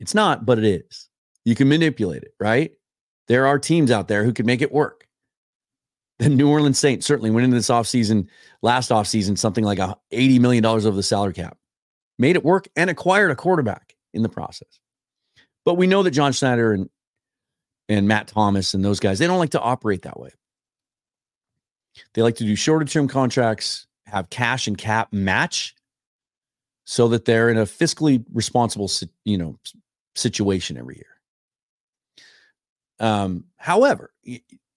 It's 0.00 0.14
not, 0.14 0.44
but 0.44 0.58
it 0.58 0.64
is. 0.64 1.08
You 1.44 1.54
can 1.54 1.68
manipulate 1.68 2.22
it, 2.22 2.34
right? 2.40 2.72
There 3.28 3.46
are 3.46 3.58
teams 3.58 3.90
out 3.90 4.08
there 4.08 4.24
who 4.24 4.32
can 4.32 4.44
make 4.44 4.60
it 4.60 4.72
work. 4.72 5.06
The 6.18 6.28
New 6.28 6.48
Orleans 6.48 6.78
Saints 6.78 7.06
certainly 7.06 7.30
went 7.30 7.44
into 7.44 7.56
this 7.56 7.68
offseason, 7.68 8.28
last 8.62 8.90
offseason, 8.90 9.36
something 9.36 9.64
like 9.64 9.78
$80 9.78 10.40
million 10.40 10.64
over 10.64 10.90
the 10.90 11.02
salary 11.02 11.32
cap, 11.32 11.56
made 12.18 12.36
it 12.36 12.44
work 12.44 12.68
and 12.76 12.88
acquired 12.88 13.30
a 13.30 13.36
quarterback 13.36 13.94
in 14.12 14.22
the 14.22 14.28
process. 14.28 14.78
But 15.64 15.74
we 15.74 15.86
know 15.86 16.02
that 16.02 16.12
John 16.12 16.32
Schneider 16.32 16.72
and, 16.72 16.88
and 17.88 18.06
Matt 18.06 18.28
Thomas 18.28 18.74
and 18.74 18.84
those 18.84 19.00
guys, 19.00 19.18
they 19.18 19.26
don't 19.26 19.38
like 19.38 19.50
to 19.50 19.60
operate 19.60 20.02
that 20.02 20.20
way. 20.20 20.30
They 22.14 22.22
like 22.22 22.36
to 22.36 22.44
do 22.44 22.56
shorter 22.56 22.84
term 22.84 23.08
contracts, 23.08 23.86
have 24.06 24.30
cash 24.30 24.66
and 24.66 24.76
cap 24.76 25.12
match 25.12 25.74
so 26.84 27.08
that 27.08 27.24
they're 27.24 27.50
in 27.50 27.58
a 27.58 27.64
fiscally 27.64 28.24
responsible, 28.32 28.90
you 29.24 29.38
know, 29.38 29.58
situation 30.14 30.76
every 30.76 30.96
year. 30.96 31.06
Um, 33.00 33.44
however, 33.56 34.12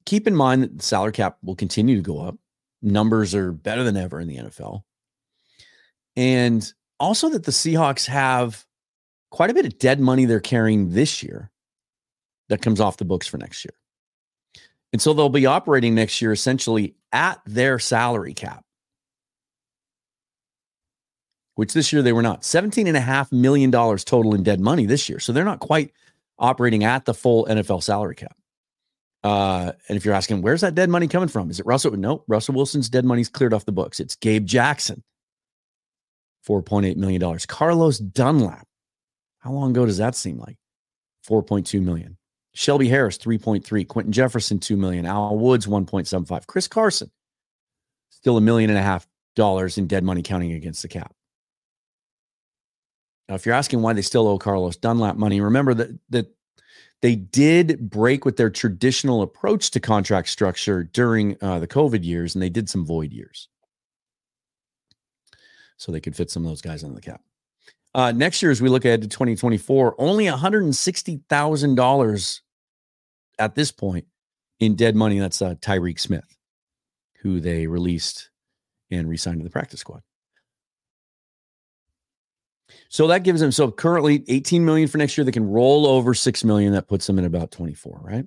keep 0.05 0.27
in 0.27 0.36
mind 0.36 0.63
that 0.63 0.77
the 0.77 0.83
salary 0.83 1.12
cap 1.12 1.38
will 1.43 1.55
continue 1.55 1.95
to 1.95 2.01
go 2.01 2.19
up. 2.19 2.38
Numbers 2.81 3.36
are 3.36 3.51
better 3.51 3.83
than 3.83 3.97
ever 3.97 4.19
in 4.19 4.27
the 4.27 4.38
NFL. 4.38 4.83
And 6.15 6.71
also 7.00 7.29
that 7.29 7.43
the 7.43 7.51
Seahawks 7.51 8.07
have 8.07 8.65
quite 9.29 9.50
a 9.50 9.53
bit 9.53 9.65
of 9.65 9.77
dead 9.77 10.00
money 10.00 10.25
they're 10.25 10.39
carrying 10.39 10.91
this 10.91 11.21
year 11.21 11.51
that 12.50 12.62
comes 12.62 12.79
off 12.79 12.97
the 12.97 13.05
books 13.05 13.27
for 13.27 13.38
next 13.38 13.65
year. 13.65 13.74
And 14.94 15.01
so 15.01 15.13
they'll 15.13 15.29
be 15.29 15.46
operating 15.46 15.96
next 15.96 16.22
year 16.22 16.32
essentially 16.32 16.96
at 17.12 17.41
their 17.46 17.77
salary 17.79 18.34
cap, 18.34 18.63
which 21.56 21.74
this 21.74 21.91
year 21.91 22.01
they 22.01 22.13
were 22.13 22.22
not. 22.22 22.41
$17.5 22.41 23.32
million 23.32 23.72
total 23.72 24.34
in 24.34 24.44
dead 24.44 24.60
money 24.60 24.86
this 24.86 25.10
year. 25.10 25.20
So 25.20 25.34
they're 25.34 25.44
not 25.44 25.60
quite 25.60 25.91
operating 26.39 26.84
at 26.84 27.06
the 27.06 27.13
full 27.13 27.46
NFL 27.46 27.84
salary 27.84 28.15
cap. 28.15 28.36
Uh, 29.24 29.74
and 29.89 29.98
if 29.98 30.06
you're 30.06 30.13
asking, 30.13 30.41
where's 30.41 30.62
that 30.62 30.75
dead 30.75 30.89
money 30.89 31.08
coming 31.08 31.27
from? 31.27 31.50
Is 31.50 31.60
it 31.60 31.65
Russell? 31.65 31.91
No, 31.91 32.24
Russell 32.27 32.56
Wilson's 32.56 32.89
dead 32.89 33.03
money's 33.03 33.29
cleared 33.29 33.53
off 33.53 33.65
the 33.65 33.72
books. 33.72 34.00
It's 34.00 34.15
Gabe 34.15 34.46
Jackson, 34.46 35.03
$4.8 36.48 36.96
million. 36.96 37.39
Carlos 37.48 37.98
Dunlap. 37.98 38.65
How 39.39 39.51
long 39.51 39.72
ago 39.72 39.86
does 39.86 39.98
that 39.98 40.15
seem 40.15 40.38
like? 40.38 40.58
4.2 41.27 41.82
million. 41.82 42.17
Shelby 42.58 42.90
Harris, 42.90 43.20
3.3. 43.20 43.88
Quinton 43.88 44.12
Jefferson, 44.12 44.58
2 44.58 44.76
million. 44.76 45.06
Al 45.06 45.38
Woods, 45.38 45.68
1.75. 45.68 46.48
Chris 46.48 46.68
Carson, 46.68 47.12
still 48.10 48.36
a 48.36 48.42
million 48.42 48.72
and 48.72 48.80
a 48.80 48.82
half 48.82 49.08
dollars 49.36 49.78
in 49.78 49.86
dead 49.86 50.04
money 50.04 50.24
counting 50.24 50.54
against 50.54 50.82
the 50.82 50.88
cap. 50.88 51.14
Now, 53.30 53.36
if 53.36 53.46
you're 53.46 53.54
asking 53.54 53.84
why 53.84 53.94
they 53.94 54.02
still 54.02 54.28
owe 54.28 54.40
Carlos 54.40 54.76
Dunlap 54.76 55.18
money, 55.18 55.40
remember 55.40 55.76
that 55.76 56.00
that 56.10 56.36
they 57.04 57.16
did 57.16 57.92
break 57.92 58.26
with 58.26 58.38
their 58.38 58.50
traditional 58.50 59.22
approach 59.22 59.70
to 59.72 59.80
contract 59.80 60.28
structure 60.28 60.84
during 60.84 61.38
uh, 61.44 61.60
the 61.60 61.68
COVID 61.68 62.04
years, 62.04 62.34
and 62.34 62.42
they 62.42 62.50
did 62.50 62.70
some 62.70 62.88
void 62.88 63.14
years, 63.14 63.50
so 65.78 65.92
they 65.92 66.00
could 66.00 66.16
fit 66.16 66.32
some 66.32 66.44
of 66.44 66.50
those 66.50 66.62
guys 66.62 66.84
on 66.84 66.96
the 66.96 67.02
cap. 67.02 67.22
Uh, 67.94 68.12
next 68.12 68.42
year, 68.42 68.52
as 68.52 68.64
we 68.64 68.70
look 68.70 68.84
ahead 68.84 69.04
to 69.04 69.08
2024, 69.08 69.94
only 70.00 70.26
$160,000 70.26 72.40
at 73.39 73.56
this 73.56 73.72
point 73.72 74.06
in 74.60 74.75
dead 74.75 74.96
money. 74.96 75.20
That's 75.20 75.41
uh, 75.41 75.56
Tyreke 75.56 76.00
Smith, 76.00 76.38
who 77.22 77.39
they 77.39 77.67
released 77.67 78.29
and 78.89 79.10
re-signed 79.10 79.39
to 79.39 79.44
the 79.44 79.50
practice 79.50 79.82
squad. 79.82 80.01
So 82.89 83.08
that 83.08 83.24
gives 83.24 83.41
them 83.41 83.51
so 83.51 83.72
currently 83.72 84.24
18 84.27 84.63
million 84.63 84.88
for 84.88 84.98
next 84.98 85.17
year. 85.17 85.25
They 85.25 85.32
can 85.32 85.50
roll 85.50 85.86
over 85.86 86.13
6 86.13 86.44
million. 86.44 86.74
That 86.74 86.88
puts 86.88 87.08
them 87.08 87.20
in 87.20 87.25
about 87.25 87.51
24, 87.51 88.01
right? 88.03 88.25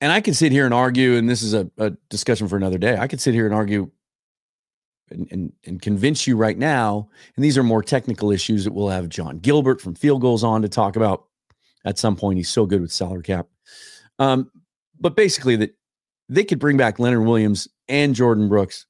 And 0.00 0.12
I 0.12 0.20
can 0.20 0.34
sit 0.34 0.52
here 0.52 0.64
and 0.64 0.74
argue, 0.74 1.16
and 1.16 1.28
this 1.28 1.42
is 1.42 1.54
a, 1.54 1.70
a 1.78 1.90
discussion 2.10 2.46
for 2.48 2.56
another 2.56 2.78
day. 2.78 2.96
I 2.96 3.06
could 3.06 3.20
sit 3.20 3.32
here 3.32 3.46
and 3.46 3.54
argue 3.54 3.90
and, 5.10 5.28
and, 5.30 5.52
and 5.64 5.80
convince 5.80 6.26
you 6.26 6.36
right 6.36 6.58
now. 6.58 7.08
And 7.36 7.44
these 7.44 7.56
are 7.56 7.62
more 7.62 7.82
technical 7.82 8.30
issues 8.30 8.64
that 8.64 8.72
we'll 8.72 8.88
have 8.88 9.08
John 9.08 9.38
Gilbert 9.38 9.80
from 9.80 9.94
Field 9.94 10.20
Gulls 10.20 10.44
on 10.44 10.62
to 10.62 10.68
talk 10.68 10.96
about 10.96 11.26
at 11.84 11.98
some 11.98 12.16
point. 12.16 12.38
He's 12.38 12.50
so 12.50 12.66
good 12.66 12.80
with 12.80 12.92
salary 12.92 13.22
cap. 13.22 13.46
Um, 14.18 14.50
but 14.98 15.16
basically, 15.16 15.56
that 15.56 15.74
they 16.28 16.44
could 16.44 16.58
bring 16.58 16.76
back 16.76 16.98
Leonard 16.98 17.26
Williams 17.26 17.68
and 17.88 18.14
Jordyn 18.14 18.48
Brooks 18.48 18.86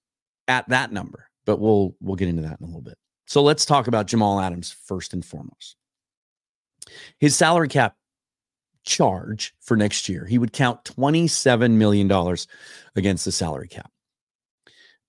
at 0.46 0.68
that 0.68 0.92
number 0.92 1.28
but 1.44 1.60
we'll 1.60 1.94
we'll 2.00 2.16
get 2.16 2.28
into 2.28 2.42
that 2.42 2.58
in 2.60 2.64
a 2.64 2.66
little 2.66 2.82
bit. 2.82 2.98
So 3.26 3.42
let's 3.42 3.64
talk 3.64 3.86
about 3.86 4.06
Jamal 4.06 4.40
Adams 4.40 4.74
first 4.86 5.12
and 5.12 5.24
foremost. 5.24 5.76
His 7.18 7.34
salary 7.34 7.68
cap 7.68 7.96
charge 8.84 9.54
for 9.60 9.76
next 9.76 10.08
year, 10.08 10.26
he 10.26 10.38
would 10.38 10.52
count 10.52 10.84
$27 10.84 11.70
million 11.72 12.36
against 12.96 13.24
the 13.24 13.32
salary 13.32 13.68
cap. 13.68 13.90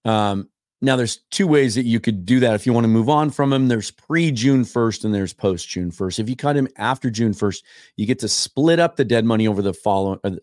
Um, 0.05 0.49
now, 0.85 0.95
there's 0.95 1.17
two 1.31 1.47
ways 1.47 1.73
that 1.75 1.85
you 1.85 1.99
could 1.99 2.27
do 2.27 2.39
that 2.41 2.53
if 2.53 2.67
you 2.67 2.71
want 2.71 2.83
to 2.83 2.89
move 2.89 3.09
on 3.09 3.31
from 3.31 3.51
him. 3.51 3.67
There's 3.67 3.89
pre 3.89 4.31
June 4.31 4.63
1st 4.63 5.03
and 5.03 5.15
there's 5.15 5.33
post 5.33 5.67
June 5.67 5.89
1st. 5.91 6.19
If 6.19 6.29
you 6.29 6.35
cut 6.35 6.55
him 6.55 6.67
after 6.77 7.09
June 7.09 7.33
1st, 7.33 7.63
you 7.97 8.05
get 8.05 8.19
to 8.19 8.27
split 8.27 8.79
up 8.79 8.95
the 8.95 9.03
dead 9.03 9.25
money 9.25 9.47
over 9.47 9.63
the 9.63 9.73
following, 9.73 10.19
uh, 10.23 10.35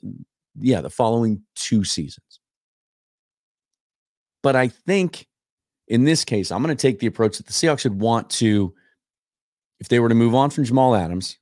yeah, 0.59 0.81
the 0.81 0.91
following 0.91 1.43
two 1.55 1.85
seasons. 1.85 2.41
But 4.43 4.57
I 4.57 4.67
think 4.67 5.29
in 5.87 6.03
this 6.03 6.25
case, 6.25 6.51
I'm 6.51 6.61
going 6.61 6.77
to 6.77 6.81
take 6.81 6.99
the 6.99 7.07
approach 7.07 7.37
that 7.37 7.47
the 7.47 7.53
Seahawks 7.53 7.85
would 7.85 8.01
want 8.01 8.29
to, 8.31 8.75
if 9.79 9.89
they 9.89 10.01
were 10.01 10.09
to 10.09 10.15
move 10.17 10.35
on 10.35 10.51
from 10.51 10.65
Jamal 10.65 10.97
Adams, 10.97 11.39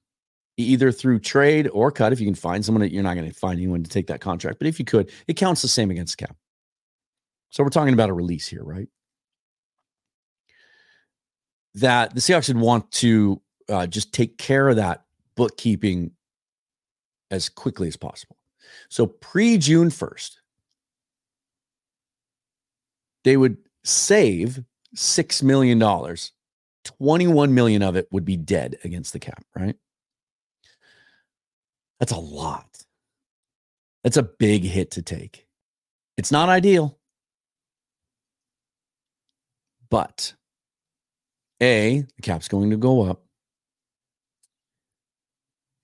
either 0.59 0.93
through 0.93 1.21
trade 1.21 1.71
or 1.73 1.91
cut, 1.91 2.13
if 2.13 2.21
you 2.21 2.27
can 2.27 2.35
find 2.35 2.63
someone 2.63 2.83
that 2.83 2.93
you're 2.93 3.03
not 3.03 3.15
going 3.15 3.29
to 3.29 3.35
find 3.35 3.59
anyone 3.59 3.83
to 3.83 3.89
take 3.89 4.09
that 4.09 4.21
contract, 4.21 4.59
but 4.59 4.67
if 4.67 4.79
you 4.79 4.85
could, 4.85 5.11
it 5.27 5.35
counts 5.39 5.63
the 5.63 5.69
same 5.69 5.91
against 5.91 6.19
cap. 6.19 6.37
So 7.51 7.63
we're 7.65 7.71
talking 7.71 7.95
about 7.95 8.11
a 8.11 8.15
release 8.15 8.47
here, 8.47 8.65
right? 8.65 8.89
That 11.75 12.15
the 12.15 12.21
Seahawks 12.21 12.49
would 12.49 12.57
want 12.57 12.91
to 12.93 13.41
uh, 13.69 13.87
just 13.87 14.13
take 14.13 14.39
care 14.39 14.69
of 14.69 14.77
that 14.77 15.05
bookkeeping 15.37 16.13
as 17.31 17.49
quickly 17.49 17.89
as 17.89 17.97
possible. 17.97 18.37
So 18.89 19.07
pre 19.07 19.59
June 19.59 19.89
1st, 19.89 20.37
they 23.25 23.37
would 23.37 23.57
save 23.85 24.63
$6 24.97 25.43
million, 25.43 26.17
21 26.85 27.55
million 27.55 27.83
of 27.83 27.97
it 27.97 28.09
would 28.11 28.25
be 28.25 28.37
dead 28.37 28.79
against 28.85 29.13
the 29.13 29.19
cap, 29.19 29.45
right? 29.57 29.77
That's 31.99 32.13
a 32.13 32.19
lot. 32.19 32.85
That's 34.03 34.17
a 34.17 34.23
big 34.23 34.65
hit 34.65 34.93
to 34.93 35.03
take. 35.03 35.47
It's 36.17 36.33
not 36.33 36.49
ideal. 36.49 37.00
But 39.91 40.35
A, 41.63 42.05
the 42.17 42.23
cap's 42.23 42.49
going 42.49 42.71
to 42.71 42.77
go 42.77 43.03
up. 43.03 43.23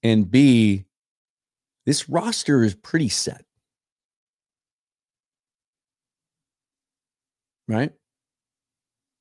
And 0.03 0.31
B, 0.31 0.85
this 1.85 2.09
roster 2.09 2.63
is 2.63 2.75
pretty 2.75 3.09
set. 3.09 3.47
right? 7.69 7.93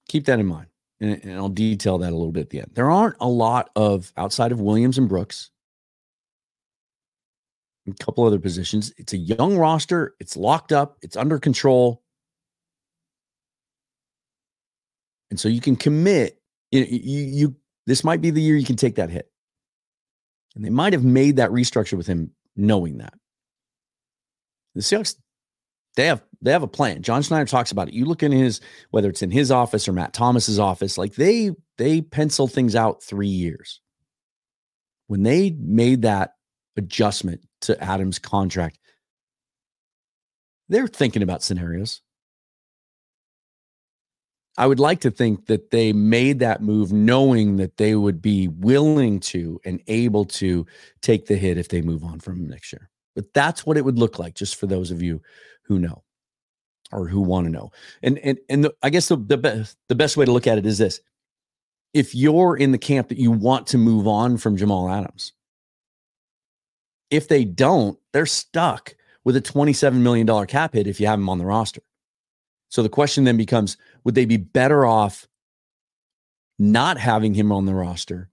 Keep 0.07 0.25
that 0.25 0.39
in 0.39 0.45
mind. 0.45 0.67
And, 0.99 1.23
and 1.23 1.33
I'll 1.33 1.49
detail 1.49 1.97
that 1.99 2.11
a 2.11 2.15
little 2.15 2.31
bit 2.31 2.41
at 2.41 2.49
the 2.49 2.59
end. 2.59 2.71
There 2.73 2.89
aren't 2.89 3.15
a 3.19 3.27
lot 3.27 3.69
of 3.75 4.11
outside 4.17 4.51
of 4.51 4.61
Williams 4.61 4.97
and 4.97 5.09
Brooks, 5.09 5.51
a 7.87 7.93
couple 8.03 8.23
other 8.23 8.39
positions. 8.39 8.93
It's 8.97 9.13
a 9.13 9.17
young 9.17 9.57
roster, 9.57 10.15
it's 10.19 10.37
locked 10.37 10.71
up, 10.71 10.97
it's 11.01 11.17
under 11.17 11.39
control. 11.39 12.01
And 15.29 15.39
so 15.39 15.49
you 15.49 15.61
can 15.61 15.75
commit. 15.75 16.39
You, 16.71 16.83
you, 16.83 17.23
you 17.23 17.55
this 17.85 18.03
might 18.03 18.21
be 18.21 18.31
the 18.31 18.41
year 18.41 18.55
you 18.55 18.65
can 18.65 18.75
take 18.75 18.95
that 18.95 19.09
hit. 19.09 19.29
And 20.55 20.63
they 20.63 20.69
might 20.69 20.93
have 20.93 21.03
made 21.03 21.37
that 21.37 21.51
restructure 21.51 21.97
with 21.97 22.07
him 22.07 22.31
knowing 22.55 22.97
that. 22.99 23.13
The 24.73 24.81
Seahawks 24.81 25.15
they 25.95 26.07
have 26.07 26.21
they 26.41 26.51
have 26.51 26.63
a 26.63 26.67
plan. 26.67 27.01
John 27.01 27.21
Schneider 27.21 27.45
talks 27.45 27.71
about 27.71 27.87
it. 27.87 27.93
You 27.93 28.05
look 28.05 28.23
in 28.23 28.31
his 28.31 28.61
whether 28.91 29.09
it's 29.09 29.21
in 29.21 29.31
his 29.31 29.51
office 29.51 29.87
or 29.87 29.93
Matt 29.93 30.13
Thomas's 30.13 30.59
office, 30.59 30.97
like 30.97 31.15
they 31.15 31.51
they 31.77 32.01
pencil 32.01 32.47
things 32.47 32.75
out 32.75 33.03
3 33.03 33.27
years. 33.27 33.81
When 35.07 35.23
they 35.23 35.51
made 35.51 36.01
that 36.03 36.31
adjustment 36.77 37.41
to 37.61 37.81
Adams' 37.81 38.19
contract, 38.19 38.79
they're 40.67 40.87
thinking 40.87 41.21
about 41.21 41.43
scenarios. 41.43 42.01
I 44.57 44.67
would 44.67 44.79
like 44.79 45.01
to 45.01 45.11
think 45.11 45.47
that 45.47 45.71
they 45.71 45.91
made 45.91 46.39
that 46.39 46.61
move 46.61 46.93
knowing 46.93 47.57
that 47.57 47.77
they 47.77 47.95
would 47.95 48.21
be 48.21 48.47
willing 48.47 49.19
to 49.21 49.59
and 49.65 49.81
able 49.87 50.25
to 50.25 50.65
take 51.01 51.25
the 51.25 51.35
hit 51.35 51.57
if 51.57 51.67
they 51.67 51.81
move 51.81 52.03
on 52.03 52.19
from 52.19 52.47
next 52.47 52.71
year. 52.71 52.89
But 53.15 53.33
that's 53.33 53.65
what 53.65 53.77
it 53.77 53.83
would 53.83 53.99
look 53.99 54.17
like, 54.17 54.33
just 54.33 54.55
for 54.55 54.67
those 54.67 54.91
of 54.91 55.01
you 55.01 55.21
who 55.63 55.79
know 55.79 56.03
or 56.91 57.07
who 57.07 57.19
want 57.21 57.45
to 57.45 57.51
know. 57.51 57.71
And 58.01 58.17
and 58.19 58.37
and 58.49 58.63
the, 58.63 58.73
I 58.81 58.89
guess 58.89 59.07
the 59.07 59.17
the 59.17 59.37
best 59.37 59.77
the 59.89 59.95
best 59.95 60.15
way 60.15 60.25
to 60.25 60.31
look 60.31 60.47
at 60.47 60.57
it 60.57 60.65
is 60.65 60.77
this: 60.77 61.01
if 61.93 62.15
you're 62.15 62.55
in 62.55 62.71
the 62.71 62.77
camp 62.77 63.09
that 63.09 63.17
you 63.17 63.31
want 63.31 63.67
to 63.67 63.77
move 63.77 64.07
on 64.07 64.37
from 64.37 64.57
Jamal 64.57 64.89
Adams, 64.89 65.33
if 67.09 67.27
they 67.27 67.45
don't, 67.45 67.97
they're 68.13 68.25
stuck 68.25 68.95
with 69.23 69.35
a 69.35 69.41
$27 69.41 69.93
million 69.95 70.45
cap 70.45 70.73
hit 70.73 70.87
if 70.87 70.99
you 70.99 71.07
have 71.07 71.19
him 71.19 71.29
on 71.29 71.37
the 71.39 71.45
roster. 71.45 71.81
So 72.75 72.83
the 72.83 72.89
question 72.89 73.23
then 73.23 73.37
becomes 73.37 73.77
would 74.03 74.15
they 74.15 74.25
be 74.25 74.35
better 74.35 74.85
off 74.85 75.29
not 76.59 76.97
having 76.97 77.33
him 77.33 77.49
on 77.53 77.65
the 77.65 77.73
roster? 77.73 78.29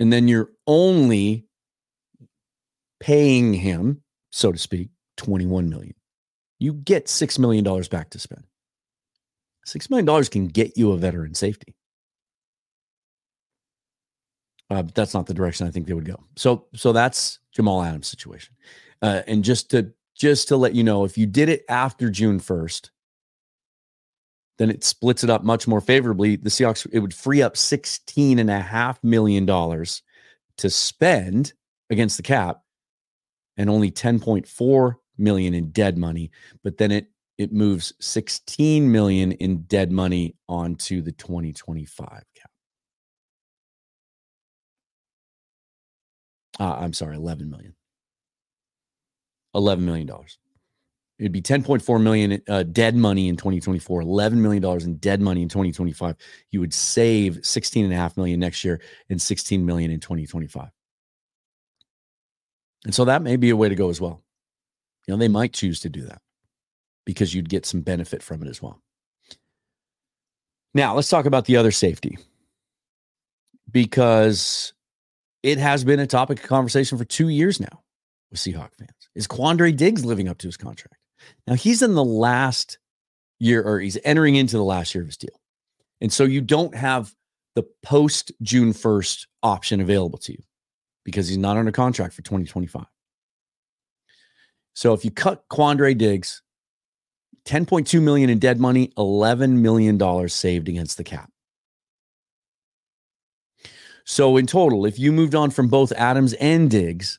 And 0.00 0.10
then 0.10 0.26
you're 0.26 0.48
only 0.66 1.44
paying 2.98 3.52
him, 3.52 4.00
so 4.30 4.52
to 4.52 4.58
speak, 4.58 4.88
21 5.18 5.68
million. 5.68 5.92
You 6.60 6.72
get 6.72 7.08
$6 7.08 7.38
million 7.38 7.62
back 7.90 8.08
to 8.08 8.18
spend. 8.18 8.44
$6 9.68 9.90
million 9.90 10.24
can 10.24 10.48
get 10.48 10.78
you 10.78 10.92
a 10.92 10.96
veteran 10.96 11.34
safety. 11.34 11.74
Uh, 14.70 14.82
but 14.82 14.94
that's 14.94 15.12
not 15.12 15.26
the 15.26 15.34
direction 15.34 15.66
I 15.66 15.70
think 15.70 15.88
they 15.88 15.92
would 15.92 16.06
go. 16.06 16.24
So, 16.36 16.68
so 16.74 16.94
that's 16.94 17.38
Jamal 17.54 17.82
Adams' 17.82 18.06
situation. 18.06 18.54
Uh, 19.02 19.20
and 19.26 19.44
just 19.44 19.68
to 19.72 19.92
just 20.14 20.48
to 20.48 20.56
let 20.56 20.74
you 20.74 20.84
know, 20.84 21.04
if 21.04 21.16
you 21.16 21.26
did 21.26 21.48
it 21.48 21.64
after 21.68 22.10
June 22.10 22.38
first, 22.38 22.90
then 24.58 24.70
it 24.70 24.84
splits 24.84 25.24
it 25.24 25.30
up 25.30 25.42
much 25.42 25.66
more 25.66 25.80
favorably. 25.80 26.36
The 26.36 26.50
Seahawks 26.50 26.86
it 26.92 26.98
would 27.00 27.14
free 27.14 27.42
up 27.42 27.56
sixteen 27.56 28.38
and 28.38 28.50
a 28.50 28.60
half 28.60 29.02
million 29.02 29.46
dollars 29.46 30.02
to 30.58 30.70
spend 30.70 31.52
against 31.90 32.16
the 32.16 32.22
cap, 32.22 32.60
and 33.56 33.70
only 33.70 33.90
ten 33.90 34.20
point 34.20 34.46
four 34.46 34.98
million 35.18 35.54
in 35.54 35.70
dead 35.70 35.96
money, 35.98 36.30
but 36.62 36.78
then 36.78 36.90
it 36.90 37.06
it 37.38 37.52
moves 37.52 37.92
16 38.00 38.90
million 38.90 39.32
in 39.32 39.62
dead 39.62 39.90
money 39.90 40.36
onto 40.48 41.02
the 41.02 41.12
2025 41.12 42.08
cap. 42.08 42.50
Uh, 46.60 46.76
I'm 46.78 46.92
sorry, 46.92 47.16
11 47.16 47.50
million. 47.50 47.74
11 49.54 49.84
million 49.84 50.06
dollars. 50.06 50.38
It'd 51.18 51.30
be 51.30 51.42
10.4 51.42 52.02
million 52.02 52.42
uh, 52.48 52.64
dead 52.64 52.96
money 52.96 53.28
in 53.28 53.36
2024, 53.36 54.00
11 54.00 54.42
million 54.42 54.62
dollars 54.62 54.84
in 54.84 54.96
dead 54.96 55.20
money 55.20 55.42
in 55.42 55.48
2025. 55.48 56.16
You 56.50 56.60
would 56.60 56.74
save 56.74 57.44
16 57.46 57.84
and 57.84 57.94
a 57.94 57.96
half 57.96 58.16
million 58.16 58.40
next 58.40 58.64
year 58.64 58.80
and 59.08 59.22
16 59.22 59.64
million 59.64 59.90
in 59.90 60.00
2025. 60.00 60.68
And 62.84 62.94
so 62.94 63.04
that 63.04 63.22
may 63.22 63.36
be 63.36 63.50
a 63.50 63.56
way 63.56 63.68
to 63.68 63.74
go 63.74 63.88
as 63.88 64.00
well. 64.00 64.22
You 65.06 65.14
know, 65.14 65.18
they 65.18 65.28
might 65.28 65.52
choose 65.52 65.80
to 65.80 65.88
do 65.88 66.02
that 66.02 66.20
because 67.04 67.34
you'd 67.34 67.48
get 67.48 67.66
some 67.66 67.82
benefit 67.82 68.22
from 68.22 68.42
it 68.42 68.48
as 68.48 68.60
well. 68.60 68.80
Now, 70.74 70.94
let's 70.94 71.08
talk 71.08 71.26
about 71.26 71.44
the 71.44 71.56
other 71.56 71.70
safety 71.70 72.18
because 73.70 74.72
it 75.42 75.58
has 75.58 75.84
been 75.84 76.00
a 76.00 76.06
topic 76.06 76.42
of 76.42 76.48
conversation 76.48 76.98
for 76.98 77.04
two 77.04 77.28
years 77.28 77.60
now 77.60 77.82
with 78.30 78.40
Seahawk 78.40 78.74
fans. 78.78 79.01
Is 79.14 79.26
Quandre 79.26 79.76
Diggs 79.76 80.04
living 80.04 80.28
up 80.28 80.38
to 80.38 80.48
his 80.48 80.56
contract? 80.56 80.96
Now, 81.46 81.54
he's 81.54 81.82
in 81.82 81.94
the 81.94 82.04
last 82.04 82.78
year 83.38 83.62
or 83.62 83.80
he's 83.80 83.98
entering 84.04 84.36
into 84.36 84.56
the 84.56 84.64
last 84.64 84.94
year 84.94 85.02
of 85.02 85.08
his 85.08 85.16
deal. 85.16 85.40
And 86.00 86.12
so 86.12 86.24
you 86.24 86.40
don't 86.40 86.74
have 86.74 87.14
the 87.54 87.64
post 87.82 88.32
June 88.42 88.72
1st 88.72 89.26
option 89.42 89.80
available 89.80 90.18
to 90.20 90.32
you 90.32 90.42
because 91.04 91.28
he's 91.28 91.38
not 91.38 91.56
under 91.56 91.72
contract 91.72 92.14
for 92.14 92.22
2025. 92.22 92.84
So 94.74 94.94
if 94.94 95.04
you 95.04 95.10
cut 95.10 95.46
Quandre 95.48 95.96
Diggs, 95.96 96.42
10.2 97.44 98.00
million 98.00 98.30
in 98.30 98.38
dead 98.38 98.60
money, 98.60 98.92
11 98.96 99.60
million 99.60 99.98
dollars 99.98 100.32
saved 100.32 100.68
against 100.68 100.96
the 100.96 101.04
cap. 101.04 101.30
So 104.04 104.36
in 104.36 104.46
total, 104.46 104.86
if 104.86 104.98
you 104.98 105.12
moved 105.12 105.34
on 105.34 105.50
from 105.50 105.68
both 105.68 105.92
Adams 105.92 106.32
and 106.34 106.70
Diggs, 106.70 107.18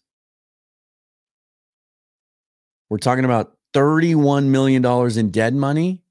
we're 2.93 2.99
talking 2.99 3.25
about 3.25 3.57
31 3.73 4.51
million 4.51 4.83
dollars 4.83 5.17
in 5.17 5.31
dead 5.31 5.55
money, 5.55 6.03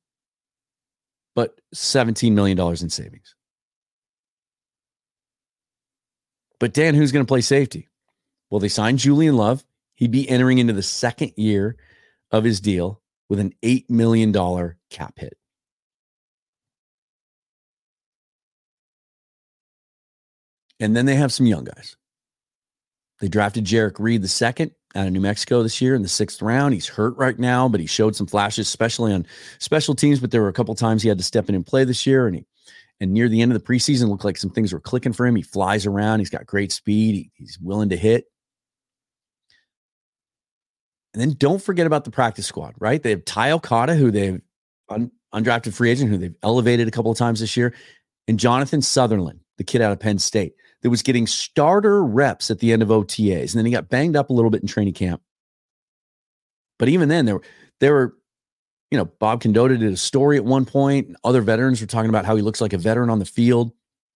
but 1.36 1.60
17 1.72 2.34
million 2.34 2.56
dollars 2.56 2.82
in 2.82 2.90
savings. 2.90 3.36
But 6.58 6.72
Dan, 6.74 6.96
who's 6.96 7.12
going 7.12 7.24
to 7.24 7.28
play 7.28 7.40
safety? 7.40 7.88
Well, 8.50 8.58
they 8.58 8.66
signed 8.66 8.98
Julian 8.98 9.36
Love. 9.36 9.64
He'd 9.94 10.10
be 10.10 10.28
entering 10.28 10.58
into 10.58 10.72
the 10.72 10.82
second 10.82 11.34
year 11.36 11.76
of 12.32 12.42
his 12.42 12.60
deal 12.60 13.00
with 13.28 13.38
an 13.38 13.54
$8 13.62 13.88
million 13.88 14.32
cap 14.90 15.16
hit. 15.20 15.38
And 20.80 20.96
then 20.96 21.06
they 21.06 21.14
have 21.14 21.32
some 21.32 21.46
young 21.46 21.62
guys. 21.62 21.94
They 23.20 23.28
drafted 23.28 23.66
Jerrick 23.66 24.00
Reed 24.00 24.22
the 24.22 24.26
second 24.26 24.72
out 24.94 25.06
of 25.06 25.12
New 25.12 25.20
Mexico 25.20 25.62
this 25.62 25.80
year 25.80 25.94
in 25.94 26.02
the 26.02 26.08
sixth 26.08 26.42
round. 26.42 26.74
He's 26.74 26.88
hurt 26.88 27.16
right 27.16 27.38
now, 27.38 27.68
but 27.68 27.80
he 27.80 27.86
showed 27.86 28.14
some 28.14 28.26
flashes, 28.26 28.66
especially 28.68 29.12
on 29.12 29.26
special 29.58 29.94
teams. 29.94 30.20
But 30.20 30.30
there 30.30 30.42
were 30.42 30.48
a 30.48 30.52
couple 30.52 30.74
times 30.74 31.02
he 31.02 31.08
had 31.08 31.18
to 31.18 31.24
step 31.24 31.48
in 31.48 31.54
and 31.54 31.66
play 31.66 31.84
this 31.84 32.06
year, 32.06 32.26
and 32.26 32.36
he 32.36 32.44
and 33.00 33.12
near 33.12 33.28
the 33.28 33.42
end 33.42 33.52
of 33.52 33.60
the 33.60 33.66
preseason, 33.66 34.08
looked 34.08 34.24
like 34.24 34.36
some 34.36 34.50
things 34.50 34.72
were 34.72 34.78
clicking 34.78 35.12
for 35.12 35.26
him. 35.26 35.34
He 35.34 35.42
flies 35.42 35.86
around. 35.86 36.20
He's 36.20 36.30
got 36.30 36.46
great 36.46 36.70
speed. 36.70 37.14
He, 37.16 37.30
he's 37.34 37.58
willing 37.60 37.88
to 37.88 37.96
hit. 37.96 38.26
And 41.12 41.20
then 41.20 41.34
don't 41.36 41.60
forget 41.60 41.86
about 41.86 42.04
the 42.04 42.12
practice 42.12 42.46
squad, 42.46 42.74
right? 42.78 43.02
They 43.02 43.10
have 43.10 43.24
Ty 43.24 43.50
Okada, 43.50 43.96
who 43.96 44.12
they've 44.12 44.40
un, 44.88 45.10
undrafted 45.34 45.74
free 45.74 45.90
agent, 45.90 46.10
who 46.10 46.16
they've 46.16 46.36
elevated 46.44 46.86
a 46.86 46.92
couple 46.92 47.10
of 47.10 47.18
times 47.18 47.40
this 47.40 47.56
year, 47.56 47.74
and 48.28 48.38
Jonathan 48.38 48.80
Sutherland, 48.80 49.40
the 49.58 49.64
kid 49.64 49.80
out 49.80 49.90
of 49.90 49.98
Penn 49.98 50.20
State, 50.20 50.54
that 50.82 50.90
was 50.90 51.02
getting 51.02 51.26
starter 51.26 52.04
reps 52.04 52.50
at 52.50 52.58
the 52.58 52.72
end 52.72 52.82
of 52.82 52.88
OTAs. 52.88 53.52
And 53.52 53.58
then 53.58 53.66
he 53.66 53.72
got 53.72 53.88
banged 53.88 54.16
up 54.16 54.30
a 54.30 54.32
little 54.32 54.50
bit 54.50 54.62
in 54.62 54.68
training 54.68 54.94
camp. 54.94 55.22
But 56.78 56.88
even 56.88 57.08
then, 57.08 57.24
there 57.24 57.36
were 57.36 57.42
there 57.80 57.92
were 57.92 58.14
you 58.92 58.98
know, 58.98 59.06
Bob 59.06 59.42
Condotta 59.42 59.78
did 59.78 59.90
a 59.90 59.96
story 59.96 60.36
at 60.36 60.44
one 60.44 60.66
point. 60.66 61.16
Other 61.24 61.40
veterans 61.40 61.80
were 61.80 61.86
talking 61.86 62.10
about 62.10 62.26
how 62.26 62.36
he 62.36 62.42
looks 62.42 62.60
like 62.60 62.74
a 62.74 62.78
veteran 62.78 63.08
on 63.08 63.20
the 63.20 63.24
field, 63.24 63.72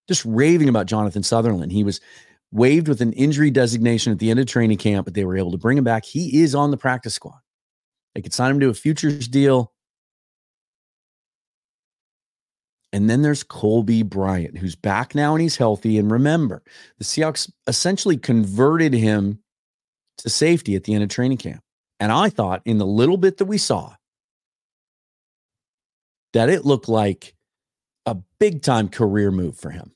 just 0.07 0.23
raving 0.27 0.69
about 0.69 0.85
Jonathan 0.85 1.23
Sutherland. 1.23 1.73
He 1.73 1.83
was 1.83 1.99
waived 2.53 2.87
with 2.87 3.01
an 3.01 3.15
injury 3.15 3.51
designation 3.51 4.13
at 4.13 4.19
the 4.19 4.31
end 4.31 4.39
of 4.39 4.45
training 4.45 4.77
camp, 4.77 5.07
but 5.07 5.15
they 5.15 5.25
were 5.25 5.39
able 5.39 5.51
to 5.53 5.57
bring 5.57 5.79
him 5.79 5.85
back. 5.85 6.05
He 6.05 6.43
is 6.43 6.55
on 6.55 6.71
the 6.71 6.77
practice 6.77 7.15
squad. 7.15 7.41
They 8.15 8.21
could 8.21 8.35
sign 8.35 8.51
him 8.51 8.61
to 8.61 8.69
a 8.69 8.75
futures 8.75 9.29
deal. 9.29 9.73
And 12.97 13.11
then 13.11 13.21
there's 13.21 13.45
Coby 13.45 14.03
Bryant, 14.03 14.57
who's 14.57 14.75
back 14.75 15.15
now 15.15 15.35
and 15.35 15.43
he's 15.43 15.59
healthy. 15.59 15.99
And 15.99 16.11
remember, 16.11 16.63
the 16.97 17.05
Seahawks 17.05 17.53
essentially 17.67 18.17
converted 18.17 18.95
him 18.95 19.41
to 20.17 20.31
safety 20.31 20.77
at 20.77 20.85
the 20.85 20.95
end 20.95 21.03
of 21.03 21.11
training 21.11 21.37
camp. 21.37 21.61
And 22.01 22.11
I 22.11 22.31
thought 22.31 22.63
in 22.65 22.79
the 22.79 22.87
little 22.87 23.19
bit 23.19 23.37
that 23.37 23.45
we 23.45 23.59
saw, 23.59 23.93
that 26.33 26.49
it 26.49 26.65
looked 26.65 26.89
like 26.89 27.35
a 28.07 28.17
big 28.41 28.63
time 28.63 28.89
career 28.89 29.31
move 29.31 29.59
for 29.59 29.69
him. 29.69 29.93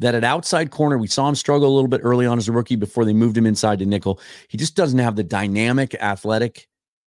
That 0.00 0.16
at 0.16 0.24
outside 0.24 0.72
corner, 0.72 0.98
we 0.98 1.06
saw 1.06 1.28
him 1.28 1.36
struggle 1.36 1.72
a 1.72 1.76
little 1.76 1.86
bit 1.86 2.00
early 2.02 2.26
on 2.26 2.36
as 2.36 2.48
a 2.48 2.52
rookie 2.52 2.74
before 2.74 3.04
they 3.04 3.12
moved 3.12 3.38
him 3.38 3.46
inside 3.46 3.78
to 3.78 3.86
nickel. 3.86 4.18
He 4.48 4.58
just 4.58 4.74
doesn't 4.74 4.98
have 4.98 5.14
the 5.14 5.22
dynamic 5.22 5.94
athletic 5.94 6.66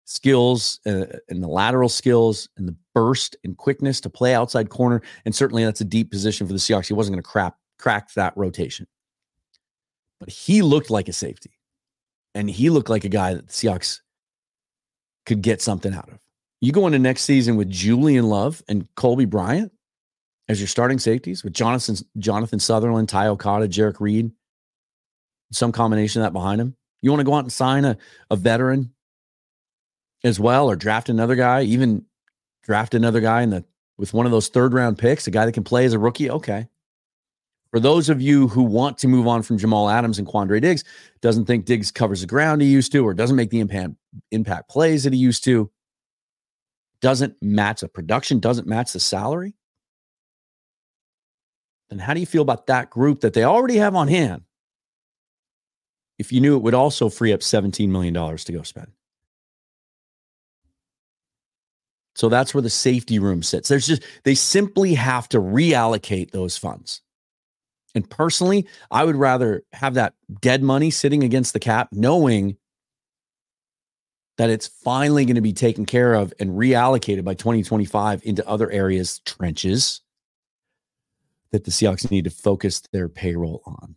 skills 0.09 0.81
uh, 0.87 1.05
and 1.29 1.42
the 1.42 1.49
lateral 1.49 1.88
skills 1.88 2.49
and 2.57 2.66
the 2.66 2.75
burst 2.94 3.37
and 3.44 3.59
quickness 3.59 4.01
to 4.01 4.09
play 4.09 4.35
outside 4.35 4.71
corner. 4.71 5.03
And 5.27 5.35
certainly 5.35 5.64
that's 5.64 5.83
a 5.83 5.85
deep 5.85 6.11
position 6.11 6.47
for 6.47 6.55
the 6.55 6.59
Seahawks. 6.59 6.87
He 6.87 6.94
wasn't 6.94 7.14
going 7.14 7.23
to 7.23 7.29
crap 7.29 7.57
crack 7.79 8.12
that 8.14 8.35
rotation. 8.35 8.87
But 10.18 10.31
he 10.31 10.62
looked 10.62 10.90
like 10.90 11.09
a 11.09 11.12
safety. 11.12 11.53
And 12.35 12.49
he 12.49 12.71
looked 12.71 12.88
like 12.88 13.05
a 13.05 13.11
guy 13.11 13.35
that 13.35 13.49
the 13.49 13.53
Seahawks 13.53 14.01
could 15.27 15.42
get 15.42 15.61
something 15.61 15.94
out 15.94 16.09
of. 16.09 16.18
You 16.61 16.73
go 16.73 16.87
into 16.87 16.99
next 16.99 17.23
season 17.23 17.57
with 17.57 17.71
Julian 17.71 18.29
Love 18.29 18.62
and 18.66 18.88
Coby 18.97 19.29
Bryant 19.29 19.71
as 20.49 20.59
your 20.59 20.68
starting 20.68 20.99
safeties 20.99 21.44
with 21.44 21.53
Jonathan 21.53 21.97
Jonathan 22.16 22.59
Sutherland, 22.59 23.11
Ty 23.11 23.29
Okada, 23.29 23.68
Jerrick 23.68 24.01
Reed, 24.01 24.33
some 25.53 25.71
combination 25.71 26.23
of 26.23 26.27
that 26.27 26.33
behind 26.33 26.61
him. 26.61 26.75
You 27.03 27.11
want 27.11 27.21
to 27.21 27.25
go 27.25 27.35
out 27.35 27.44
and 27.44 27.53
sign 27.53 27.85
a, 27.85 27.97
a 28.31 28.37
veteran 28.37 28.92
as 30.24 30.40
well, 30.40 30.68
or 30.70 30.76
draft 30.76 31.09
another 31.09 31.35
guy, 31.35 31.62
even 31.62 32.04
draft 32.62 32.94
another 32.94 33.20
guy 33.20 33.42
in 33.42 33.50
the 33.50 33.64
with 33.96 34.14
one 34.14 34.26
of 34.26 34.33
those 34.33 34.48
third 34.48 34.74
round 34.74 34.96
picks, 34.98 35.26
a 35.26 35.31
guy 35.31 35.44
that 35.44 35.52
can 35.52 35.64
play 35.64 35.85
as 35.85 35.92
a 35.92 35.98
rookie. 35.98 36.31
Okay. 36.31 36.68
For 37.70 37.81
those 37.81 38.09
of 38.09 38.22
you 38.22 38.48
who 38.48 38.62
want 38.62 38.96
to 38.98 39.09
move 39.09 39.26
on 39.26 39.42
from 39.42 39.59
Jamal 39.59 39.90
Adams 39.90 40.18
and 40.18 40.26
Quandre 40.26 40.61
Diggs, 40.61 40.85
doesn't 41.20 41.44
think 41.44 41.66
Diggs 41.66 41.90
covers 41.90 42.22
the 42.22 42.26
ground 42.26 42.62
he 42.62 42.68
used 42.68 42.92
to, 42.92 43.07
or 43.07 43.12
doesn't 43.12 43.37
make 43.37 43.50
the 43.50 43.61
impact 43.61 43.94
impact 44.31 44.70
plays 44.70 45.04
that 45.04 45.12
he 45.12 45.18
used 45.18 45.44
to 45.44 45.70
doesn't 47.00 47.37
match 47.40 47.81
the 47.81 47.88
production, 47.88 48.40
doesn't 48.40 48.66
match 48.66 48.92
the 48.92 49.00
salary, 49.00 49.54
then 51.90 51.98
how 51.98 52.14
do 52.14 52.20
you 52.20 52.26
feel 52.26 52.42
about 52.42 52.66
that 52.66 52.90
group 52.90 53.20
that 53.20 53.33
they 53.33 53.44
already 53.44 53.76
have 53.76 53.94
on 53.94 54.09
hand? 54.09 54.42
If 56.18 56.33
you 56.33 56.40
knew 56.40 56.57
it 56.57 56.62
would 56.62 56.74
also 56.74 57.09
free 57.09 57.33
up 57.33 57.40
$17 57.40 57.88
million 57.88 58.14
to 58.14 58.52
go 58.52 58.62
spend. 58.62 58.88
So 62.18 62.28
that's 62.28 62.52
where 62.52 62.62
the 62.62 62.68
safety 62.68 63.20
room 63.20 63.44
sits. 63.44 63.68
There's 63.68 63.87
just, 63.87 64.02
they 64.24 64.35
simply 64.35 64.94
have 64.94 65.28
to 65.28 65.38
reallocate 65.38 66.33
those 66.33 66.59
funds. 66.59 67.00
And 67.94 68.11
personally, 68.11 68.66
I 68.90 69.04
would 69.04 69.14
rather 69.14 69.62
have 69.72 69.94
that 69.94 70.14
dead 70.40 70.61
money 70.61 70.90
sitting 70.90 71.22
against 71.22 71.52
the 71.52 71.61
cap, 71.61 71.90
knowing 71.92 72.57
that 74.37 74.50
it's 74.50 74.66
finally 74.66 75.26
going 75.26 75.37
to 75.37 75.40
be 75.40 75.52
taken 75.52 75.87
care 75.87 76.14
of 76.14 76.35
and 76.40 76.50
reallocated 76.50 77.22
by 77.22 77.35
2025 77.35 78.22
into 78.24 78.46
other 78.48 78.68
areas, 78.68 79.20
trenches 79.20 80.00
that 81.52 81.62
the 81.62 81.70
Seahawks 81.70 82.11
need 82.11 82.24
to 82.24 82.31
focus 82.31 82.83
their 82.92 83.09
payroll 83.09 83.62
on. 83.64 83.94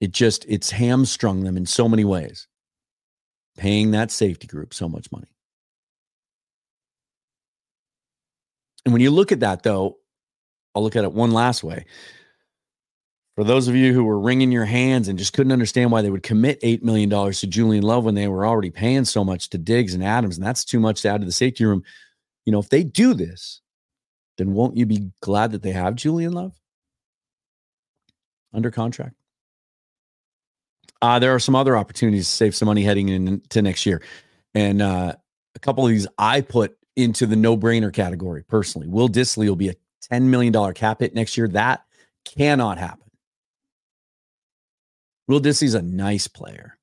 It 0.00 0.12
just, 0.12 0.46
it's 0.48 0.70
hamstrung 0.70 1.44
them 1.44 1.58
in 1.58 1.66
so 1.66 1.90
many 1.90 2.06
ways, 2.06 2.48
paying 3.58 3.90
that 3.90 4.10
safety 4.10 4.46
group 4.46 4.72
so 4.72 4.88
much 4.88 5.12
money. 5.12 5.35
And 8.86 8.92
when 8.92 9.02
you 9.02 9.10
look 9.10 9.32
at 9.32 9.40
that, 9.40 9.64
though, 9.64 9.98
I'll 10.74 10.82
look 10.82 10.94
at 10.94 11.02
it 11.02 11.12
one 11.12 11.32
last 11.32 11.64
way. 11.64 11.86
For 13.34 13.42
those 13.42 13.66
of 13.66 13.74
you 13.74 13.92
who 13.92 14.04
were 14.04 14.18
wringing 14.18 14.52
your 14.52 14.64
hands 14.64 15.08
and 15.08 15.18
just 15.18 15.32
couldn't 15.32 15.52
understand 15.52 15.90
why 15.90 16.02
they 16.02 16.08
would 16.08 16.22
commit 16.22 16.62
$8 16.62 16.82
million 16.84 17.10
to 17.10 17.46
Julian 17.48 17.82
Love 17.82 18.04
when 18.04 18.14
they 18.14 18.28
were 18.28 18.46
already 18.46 18.70
paying 18.70 19.04
so 19.04 19.24
much 19.24 19.50
to 19.50 19.58
Diggs 19.58 19.92
and 19.92 20.04
Adams, 20.04 20.38
and 20.38 20.46
that's 20.46 20.64
too 20.64 20.78
much 20.78 21.02
to 21.02 21.08
add 21.08 21.20
to 21.20 21.26
the 21.26 21.32
safety 21.32 21.64
room. 21.64 21.82
You 22.46 22.52
know, 22.52 22.60
if 22.60 22.68
they 22.68 22.84
do 22.84 23.12
this, 23.12 23.60
then 24.38 24.52
won't 24.52 24.76
you 24.76 24.86
be 24.86 25.10
glad 25.20 25.50
that 25.50 25.62
they 25.62 25.72
have 25.72 25.96
Julian 25.96 26.32
Love 26.32 26.54
under 28.54 28.70
contract? 28.70 29.16
Uh, 31.02 31.18
there 31.18 31.34
are 31.34 31.40
some 31.40 31.56
other 31.56 31.76
opportunities 31.76 32.28
to 32.28 32.34
save 32.34 32.54
some 32.54 32.66
money 32.66 32.84
heading 32.84 33.08
into 33.08 33.60
next 33.60 33.84
year. 33.84 34.00
And 34.54 34.80
uh, 34.80 35.14
a 35.56 35.58
couple 35.58 35.84
of 35.84 35.90
these 35.90 36.06
I 36.16 36.40
put 36.40 36.78
into 36.96 37.26
the 37.26 37.36
no 37.36 37.56
brainer 37.56 37.92
category 37.92 38.42
personally. 38.42 38.88
Will 38.88 39.08
Dissly 39.08 39.48
will 39.48 39.56
be 39.56 39.68
a 39.68 39.74
$10 40.12 40.22
million 40.22 40.74
cap 40.74 41.00
hit 41.00 41.14
next 41.14 41.36
year. 41.36 41.48
That 41.48 41.84
cannot 42.24 42.78
happen. 42.78 43.10
Will 45.28 45.40
Dissly's 45.40 45.74
a 45.74 45.82
nice 45.82 46.28
player. 46.28 46.78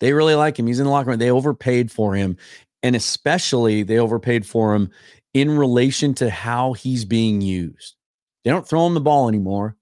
They 0.00 0.12
really 0.12 0.34
like 0.34 0.58
him. 0.58 0.66
He's 0.66 0.78
in 0.80 0.86
the 0.86 0.90
locker 0.90 1.10
room. 1.10 1.18
They 1.18 1.30
overpaid 1.30 1.90
for 1.90 2.14
him 2.14 2.36
And 2.82 2.96
especially 2.96 3.82
they 3.82 3.98
overpaid 3.98 4.46
for 4.46 4.74
him 4.74 4.90
in 5.34 5.56
relation 5.56 6.14
to 6.14 6.30
how 6.30 6.72
he's 6.72 7.04
being 7.04 7.40
used. 7.40 7.96
They 8.44 8.50
don't 8.50 8.66
throw 8.68 8.86
him 8.86 8.94
the 8.94 9.00
ball 9.00 9.28
anymore. 9.28 9.76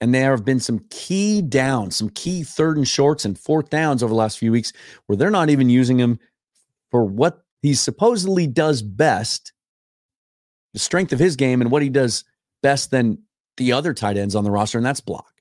And 0.00 0.14
there 0.14 0.30
have 0.32 0.44
been 0.44 0.60
some 0.60 0.84
key 0.90 1.42
downs, 1.42 1.96
some 1.96 2.10
key 2.10 2.42
third 2.42 2.76
and 2.76 2.86
shorts 2.86 3.24
and 3.24 3.38
fourth 3.38 3.70
downs 3.70 4.02
over 4.02 4.10
the 4.10 4.16
last 4.16 4.38
few 4.38 4.52
weeks 4.52 4.72
where 5.06 5.16
they're 5.16 5.30
not 5.30 5.50
even 5.50 5.70
using 5.70 5.98
him 5.98 6.18
for 6.90 7.04
what 7.04 7.45
he 7.66 7.74
supposedly 7.74 8.46
does 8.46 8.80
best, 8.82 9.52
the 10.72 10.78
strength 10.78 11.12
of 11.12 11.18
his 11.18 11.36
game 11.36 11.60
and 11.60 11.70
what 11.70 11.82
he 11.82 11.88
does 11.88 12.24
best 12.62 12.90
than 12.90 13.18
the 13.56 13.72
other 13.72 13.92
tight 13.92 14.16
ends 14.16 14.34
on 14.34 14.44
the 14.44 14.50
roster, 14.50 14.78
and 14.78 14.86
that's 14.86 15.00
block. 15.00 15.32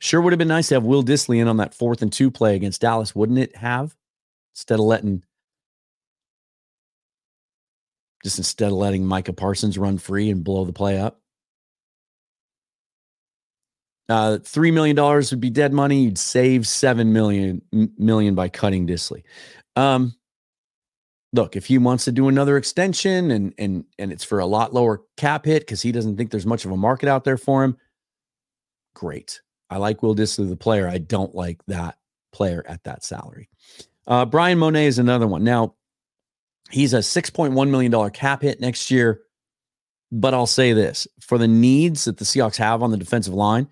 Sure 0.00 0.20
would 0.20 0.32
have 0.32 0.38
been 0.38 0.48
nice 0.48 0.68
to 0.68 0.74
have 0.74 0.84
Will 0.84 1.04
Dissly 1.04 1.40
in 1.40 1.48
on 1.48 1.58
that 1.58 1.74
fourth 1.74 2.02
and 2.02 2.12
two 2.12 2.30
play 2.30 2.56
against 2.56 2.80
Dallas, 2.80 3.14
wouldn't 3.14 3.38
it 3.38 3.56
have? 3.56 3.94
Instead 4.54 4.78
of 4.78 4.86
letting 4.86 5.22
just 8.24 8.38
instead 8.38 8.72
of 8.72 8.72
letting 8.72 9.06
Micah 9.06 9.32
Parsons 9.32 9.78
run 9.78 9.98
free 9.98 10.30
and 10.30 10.42
blow 10.42 10.64
the 10.64 10.72
play 10.72 10.98
up. 10.98 11.20
Uh, 14.08 14.38
three 14.38 14.70
million 14.70 14.96
dollars 14.96 15.30
would 15.30 15.40
be 15.40 15.50
dead 15.50 15.72
money. 15.72 16.02
You'd 16.02 16.18
save 16.18 16.66
seven 16.66 17.12
million 17.12 17.62
million 17.98 18.34
by 18.34 18.48
cutting 18.48 18.86
Dissly. 18.86 19.22
Um, 19.76 20.14
look, 21.36 21.54
if 21.54 21.66
he 21.66 21.78
wants 21.78 22.04
to 22.06 22.12
do 22.12 22.28
another 22.28 22.56
extension 22.56 23.30
and 23.30 23.54
and 23.58 23.84
and 23.98 24.10
it's 24.10 24.24
for 24.24 24.40
a 24.40 24.46
lot 24.46 24.74
lower 24.74 25.02
cap 25.16 25.44
hit 25.44 25.60
because 25.60 25.82
he 25.82 25.92
doesn't 25.92 26.16
think 26.16 26.30
there's 26.30 26.46
much 26.46 26.64
of 26.64 26.72
a 26.72 26.76
market 26.76 27.08
out 27.08 27.22
there 27.22 27.36
for 27.36 27.62
him, 27.62 27.76
great. 28.94 29.40
I 29.70 29.78
like 29.78 30.02
Will 30.02 30.16
Dissly 30.16 30.48
the 30.48 30.56
player. 30.56 30.88
I 30.88 30.98
don't 30.98 31.34
like 31.34 31.64
that 31.66 31.98
player 32.32 32.64
at 32.68 32.82
that 32.84 33.04
salary. 33.04 33.48
Uh, 34.06 34.24
Bryan 34.24 34.58
Mone 34.58 34.76
is 34.76 34.98
another 34.98 35.26
one. 35.26 35.42
Now, 35.42 35.74
he's 36.70 36.94
a 36.94 36.98
$6.1 36.98 37.68
million 37.70 38.10
cap 38.10 38.42
hit 38.42 38.60
next 38.60 38.90
year. 38.90 39.22
But 40.12 40.34
I'll 40.34 40.46
say 40.46 40.72
this 40.72 41.08
for 41.20 41.36
the 41.36 41.48
needs 41.48 42.04
that 42.04 42.18
the 42.18 42.24
Seahawks 42.24 42.56
have 42.56 42.80
on 42.80 42.92
the 42.92 42.96
defensive 42.96 43.34
line 43.34 43.66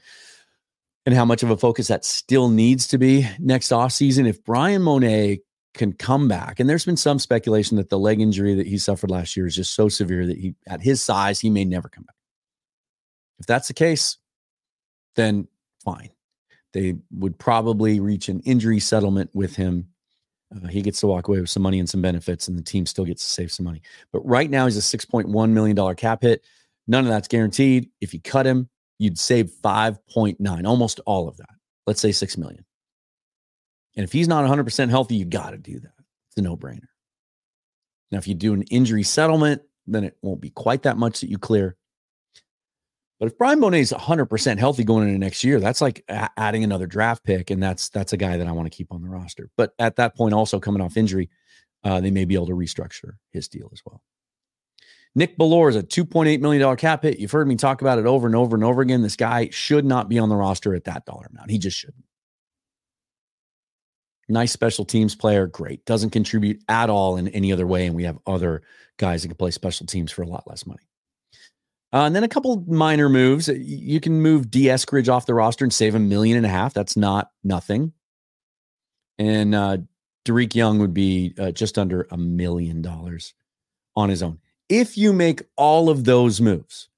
and 1.07 1.15
how 1.15 1.25
much 1.25 1.45
of 1.45 1.51
a 1.51 1.57
focus 1.57 1.87
that 1.89 2.05
still 2.05 2.49
needs 2.49 2.89
to 2.89 2.99
be 2.99 3.29
next 3.39 3.69
offseason, 3.69 4.27
if 4.27 4.43
Bryan 4.43 4.83
Mone 4.83 5.05
can 5.75 5.93
come 5.93 6.29
back, 6.29 6.61
and 6.61 6.69
there's 6.69 6.85
been 6.85 6.97
some 6.97 7.19
speculation 7.19 7.77
that 7.77 7.91
the 7.91 7.99
leg 7.99 8.21
injury 8.21 8.55
that 8.55 8.67
he 8.67 8.79
suffered 8.79 9.11
last 9.11 9.37
year 9.37 9.47
is 9.47 9.57
just 9.57 9.75
so 9.75 9.89
severe 9.89 10.27
that 10.27 10.39
he, 10.39 10.55
at 10.67 10.81
his 10.81 11.03
size, 11.03 11.41
he 11.41 11.51
may 11.51 11.65
never 11.65 11.89
come 11.89 12.05
back. 12.05 12.17
If 13.39 13.47
that's 13.47 13.69
the 13.69 13.75
case, 13.75 14.19
then 15.17 15.49
fine. 15.85 16.11
They 16.73 16.95
would 17.13 17.39
probably 17.39 18.01
reach 18.01 18.29
an 18.29 18.41
injury 18.41 18.81
settlement 18.81 19.31
with 19.35 19.57
him 19.57 19.89
uh, 20.55 20.69
he 20.69 20.83
gets 20.83 21.01
to 21.01 21.07
walk 21.07 21.29
away 21.29 21.41
with 21.41 21.51
some 21.51 21.63
money 21.63 21.79
and 21.79 21.89
some 21.89 22.03
benefits, 22.03 22.49
and 22.49 22.57
the 22.57 22.63
team 22.63 22.87
still 22.87 23.05
gets 23.05 23.25
to 23.25 23.31
save 23.31 23.53
some 23.53 23.65
money. 23.65 23.83
But 24.13 24.21
right 24.21 24.51
now, 24.51 24.67
he's 24.67 24.77
a 24.77 24.97
$6.1 24.97 25.51
million 25.51 25.97
cap 25.97 26.23
hit. 26.23 26.45
None 26.87 27.05
of 27.05 27.11
that's 27.11 27.29
guaranteed. 27.29 27.91
If 28.01 28.13
you 28.15 28.21
cut 28.21 28.47
him, 28.47 28.69
you'd 28.99 29.19
save 29.19 29.51
5.9, 29.63 30.67
almost 30.67 31.01
all 31.07 31.29
of 31.29 31.37
that. 31.39 31.49
Let's 31.87 32.01
say 32.01 32.13
6 32.13 32.39
million. 32.39 32.65
And 33.97 34.05
if 34.05 34.13
he's 34.13 34.29
not 34.29 34.45
100% 34.45 34.91
healthy, 34.91 35.17
you 35.17 35.25
got 35.25 35.51
to 35.51 35.59
do 35.59 35.79
that. 35.79 35.93
It's 36.29 36.39
a 36.39 36.43
no 36.43 36.57
brainer. 36.57 36.89
Now, 38.11 38.19
if 38.19 38.27
you 38.29 38.35
do 38.35 38.53
an 38.53 38.63
injury 38.65 39.03
settlement, 39.03 39.63
then 39.87 40.05
it 40.05 40.17
won't 40.23 40.41
be 40.41 40.51
quite 40.51 40.83
that 40.83 40.97
much 40.97 41.21
that 41.21 41.31
you 41.31 41.39
clear. 41.39 41.77
But 43.21 43.27
if 43.27 43.39
Bryan 43.39 43.61
Mone 43.61 43.75
is 43.75 43.93
100% 43.93 44.59
healthy 44.59 44.85
going 44.85 45.07
into 45.09 45.19
next 45.19 45.45
year, 45.45 45.61
that's 45.61 45.81
like 45.81 46.05
a- 46.09 46.31
adding 46.37 46.65
another 46.65 46.87
draft 46.87 47.25
pick, 47.25 47.51
and 47.51 47.63
that's 47.63 47.89
that's 47.89 48.13
a 48.13 48.17
guy 48.17 48.37
that 48.37 48.47
I 48.47 48.53
want 48.53 48.71
to 48.71 48.77
keep 48.77 48.93
on 48.93 49.03
the 49.03 49.09
roster. 49.09 49.51
But 49.57 49.73
at 49.79 49.97
that 49.97 50.17
point, 50.17 50.35
also 50.35 50.59
coming 50.59 50.83
off 50.83 50.97
injury, 50.97 51.31
uh, 51.85 52.01
they 52.01 52.11
may 52.11 52.25
be 52.25 52.35
able 52.35 52.47
to 52.47 52.55
restructure 52.55 53.13
his 53.31 53.49
deal 53.49 53.71
as 53.73 53.81
well. 53.87 54.03
Nick 55.15 55.39
Bellore 55.39 55.71
is 55.71 55.77
a 55.77 55.83
$2.8 55.83 56.41
million 56.41 56.77
cap 56.77 57.05
hit. 57.05 57.21
You've 57.21 57.31
heard 57.31 57.47
me 57.47 57.55
talk 57.55 57.83
about 57.83 58.01
it 58.01 58.07
over 58.07 58.27
and 58.27 58.35
over 58.35 58.57
and 58.57 58.65
over 58.65 58.83
again. 58.83 59.03
This 59.03 59.17
guy 59.17 59.49
should 59.51 59.85
not 59.85 60.09
be 60.09 60.19
on 60.19 60.29
the 60.29 60.35
roster 60.35 60.75
at 60.75 60.85
that 60.85 61.07
dollar 61.07 61.27
amount. 61.31 61.51
He 61.51 61.59
just 61.59 61.77
shouldn't. 61.77 62.05
Nice 64.29 64.53
special 64.53 64.85
teams 64.85 65.15
player, 65.15 65.47
great. 65.47 65.85
Doesn't 65.85 66.11
contribute 66.11 66.63
at 66.69 66.91
all 66.91 67.17
in 67.17 67.29
any 67.29 67.53
other 67.53 67.67
way. 67.67 67.87
And 67.87 67.95
we 67.95 68.05
have 68.05 68.19
other 68.27 68.63
guys 68.97 69.23
that 69.23 69.29
can 69.29 69.37
play 69.37 69.51
special 69.51 69.87
teams 69.87 70.11
for 70.11 70.23
a 70.23 70.27
lot 70.27 70.47
less 70.47 70.67
money. 70.67 70.83
Uh, 71.93 72.07
and 72.07 72.17
then 72.17 72.25
a 72.25 72.29
couple 72.29 72.65
minor 72.67 73.09
moves. 73.09 73.49
You 73.49 74.01
can 74.01 74.21
move 74.21 74.51
Dee 74.51 74.65
Eskridge 74.65 75.09
off 75.09 75.27
the 75.27 75.35
roster 75.35 75.65
and 75.65 75.73
save 75.73 75.95
a 75.95 76.01
million 76.01 76.37
and 76.37 76.47
a 76.47 76.49
half. 76.49 76.75
That's 76.75 76.97
not 76.97 77.31
nothing. 77.45 77.93
And 79.19 79.55
uh, 79.55 79.79
Dareke 80.25 80.57
Young 80.57 80.81
would 80.81 80.95
be 80.95 81.35
uh, 81.39 81.53
just 81.53 81.79
under 81.79 82.09
a 82.11 82.17
million 82.17 82.83
dollars 82.83 83.35
on 83.95 84.09
his 84.09 84.23
own. 84.23 84.41
If 84.69 84.97
you 84.97 85.13
make 85.13 85.43
all 85.57 85.89
of 85.89 86.05
those 86.05 86.41
moves, 86.41 86.89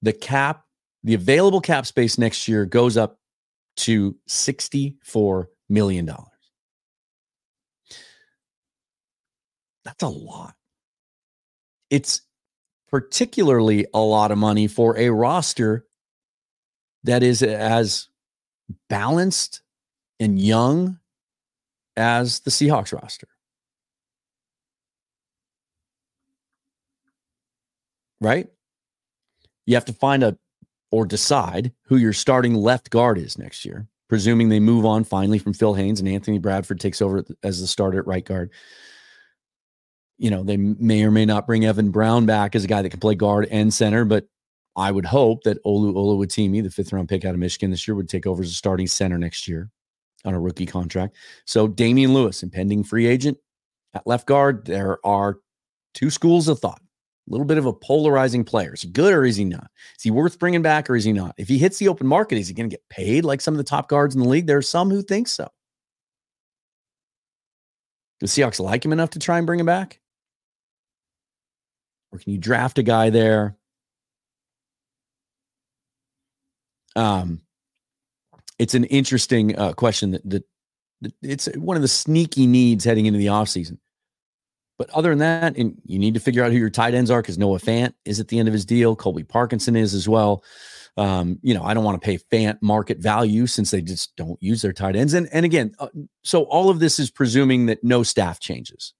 the 0.00 0.12
cap, 0.12 0.64
the 1.02 1.14
available 1.14 1.60
cap 1.60 1.86
space 1.86 2.18
next 2.18 2.46
year 2.46 2.64
goes 2.66 2.96
up 2.96 3.18
to 3.76 4.16
$64 4.28 5.46
million. 5.68 6.10
That's 9.84 10.02
a 10.02 10.08
lot. 10.08 10.54
It's 11.90 12.22
particularly 12.90 13.86
a 13.92 14.00
lot 14.00 14.30
of 14.30 14.38
money 14.38 14.66
for 14.68 14.96
a 14.96 15.10
roster 15.10 15.86
that 17.04 17.22
is 17.22 17.42
as 17.42 18.08
balanced 18.88 19.62
and 20.20 20.38
young 20.38 20.98
as 21.96 22.40
the 22.40 22.50
Seahawks 22.50 22.92
roster. 22.92 23.28
Right? 28.20 28.48
You 29.66 29.74
have 29.74 29.86
to 29.86 29.92
find 29.92 30.22
a 30.22 30.38
or 30.92 31.04
decide 31.04 31.72
who 31.86 31.96
your 31.96 32.12
starting 32.12 32.54
left 32.54 32.90
guard 32.90 33.18
is 33.18 33.36
next 33.36 33.64
year, 33.64 33.88
presuming 34.08 34.48
they 34.48 34.60
move 34.60 34.86
on 34.86 35.02
finally 35.02 35.38
from 35.38 35.54
Phil 35.54 35.74
Haynes 35.74 35.98
and 35.98 36.08
Anthony 36.08 36.38
Bradford 36.38 36.78
takes 36.78 37.02
over 37.02 37.24
as 37.42 37.60
the 37.60 37.66
starter 37.66 37.98
at 37.98 38.06
right 38.06 38.24
guard 38.24 38.52
you 40.22 40.30
know, 40.30 40.44
they 40.44 40.56
may 40.56 41.02
or 41.02 41.10
may 41.10 41.26
not 41.26 41.48
bring 41.48 41.64
Evan 41.64 41.90
Brown 41.90 42.26
back 42.26 42.54
as 42.54 42.62
a 42.62 42.68
guy 42.68 42.80
that 42.80 42.90
can 42.90 43.00
play 43.00 43.16
guard 43.16 43.48
and 43.50 43.74
center, 43.74 44.04
but 44.04 44.26
I 44.76 44.88
would 44.88 45.04
hope 45.04 45.42
that 45.42 45.62
Olu 45.64 45.94
Oluwatimi, 45.94 46.62
the 46.62 46.70
fifth 46.70 46.92
round 46.92 47.08
pick 47.08 47.24
out 47.24 47.34
of 47.34 47.40
Michigan 47.40 47.72
this 47.72 47.88
year, 47.88 47.96
would 47.96 48.08
take 48.08 48.24
over 48.24 48.40
as 48.40 48.50
a 48.50 48.54
starting 48.54 48.86
center 48.86 49.18
next 49.18 49.48
year 49.48 49.68
on 50.24 50.32
a 50.32 50.40
rookie 50.40 50.64
contract. 50.64 51.16
So 51.44 51.66
Damien 51.66 52.14
Lewis, 52.14 52.44
impending 52.44 52.84
free 52.84 53.06
agent 53.06 53.36
at 53.94 54.06
left 54.06 54.28
guard. 54.28 54.64
There 54.64 55.04
are 55.04 55.38
two 55.92 56.08
schools 56.08 56.46
of 56.46 56.60
thought. 56.60 56.80
A 57.28 57.30
little 57.30 57.46
bit 57.46 57.58
of 57.58 57.66
a 57.66 57.72
polarizing 57.72 58.44
player. 58.44 58.74
Is 58.74 58.82
he 58.82 58.88
good 58.88 59.12
or 59.12 59.24
is 59.24 59.36
he 59.36 59.44
not? 59.44 59.70
Is 59.96 60.02
he 60.02 60.10
worth 60.10 60.38
bringing 60.38 60.62
back 60.62 60.90
or 60.90 60.96
is 60.96 61.04
he 61.04 61.12
not? 61.12 61.34
If 61.38 61.48
he 61.48 61.56
hits 61.56 61.78
the 61.78 61.88
open 61.88 62.06
market, 62.06 62.36
is 62.36 62.48
he 62.48 62.54
going 62.54 62.68
to 62.68 62.74
get 62.74 62.88
paid 62.88 63.24
like 63.24 63.40
some 63.40 63.54
of 63.54 63.58
the 63.58 63.64
top 63.64 63.88
guards 63.88 64.14
in 64.14 64.20
the 64.20 64.28
league? 64.28 64.46
There 64.46 64.58
are 64.58 64.62
some 64.62 64.90
who 64.90 65.02
think 65.02 65.28
so. 65.28 65.48
Do 68.18 68.26
Seahawks 68.26 68.60
like 68.60 68.84
him 68.84 68.92
enough 68.92 69.10
to 69.10 69.18
try 69.18 69.38
and 69.38 69.46
bring 69.46 69.60
him 69.60 69.66
back? 69.66 70.00
Or 72.12 72.18
can 72.18 72.32
you 72.32 72.38
draft 72.38 72.78
a 72.78 72.82
guy 72.82 73.10
there? 73.10 73.56
Um, 76.94 77.40
it's 78.58 78.74
an 78.74 78.84
interesting 78.84 79.58
uh, 79.58 79.72
question 79.72 80.12
that, 80.12 80.28
that, 80.28 80.44
that 81.00 81.14
it's 81.22 81.46
one 81.56 81.76
of 81.76 81.82
the 81.82 81.88
sneaky 81.88 82.46
needs 82.46 82.84
heading 82.84 83.06
into 83.06 83.18
the 83.18 83.26
offseason. 83.26 83.78
But 84.78 84.90
other 84.90 85.10
than 85.10 85.18
that, 85.18 85.56
and 85.56 85.80
you 85.84 85.98
need 85.98 86.14
to 86.14 86.20
figure 86.20 86.42
out 86.42 86.50
who 86.50 86.58
your 86.58 86.70
tight 86.70 86.94
ends 86.94 87.10
are 87.10 87.22
because 87.22 87.38
Noah 87.38 87.58
Fant 87.58 87.92
is 88.04 88.20
at 88.20 88.28
the 88.28 88.38
end 88.38 88.48
of 88.48 88.54
his 88.54 88.64
deal. 88.64 88.96
Colby 88.96 89.22
Parkinson 89.22 89.76
is 89.76 89.94
as 89.94 90.08
well. 90.08 90.42
Um, 90.96 91.38
you 91.42 91.54
know, 91.54 91.62
I 91.62 91.72
don't 91.72 91.84
want 91.84 92.00
to 92.00 92.04
pay 92.04 92.18
Fant 92.18 92.58
market 92.60 92.98
value 92.98 93.46
since 93.46 93.70
they 93.70 93.80
just 93.80 94.14
don't 94.16 94.42
use 94.42 94.62
their 94.62 94.72
tight 94.72 94.96
ends. 94.96 95.14
And 95.14 95.28
and 95.32 95.44
again, 95.44 95.74
uh, 95.78 95.88
so 96.22 96.44
all 96.44 96.68
of 96.70 96.80
this 96.80 96.98
is 96.98 97.10
presuming 97.10 97.66
that 97.66 97.84
no 97.84 98.02
staff 98.02 98.40
changes 98.40 98.94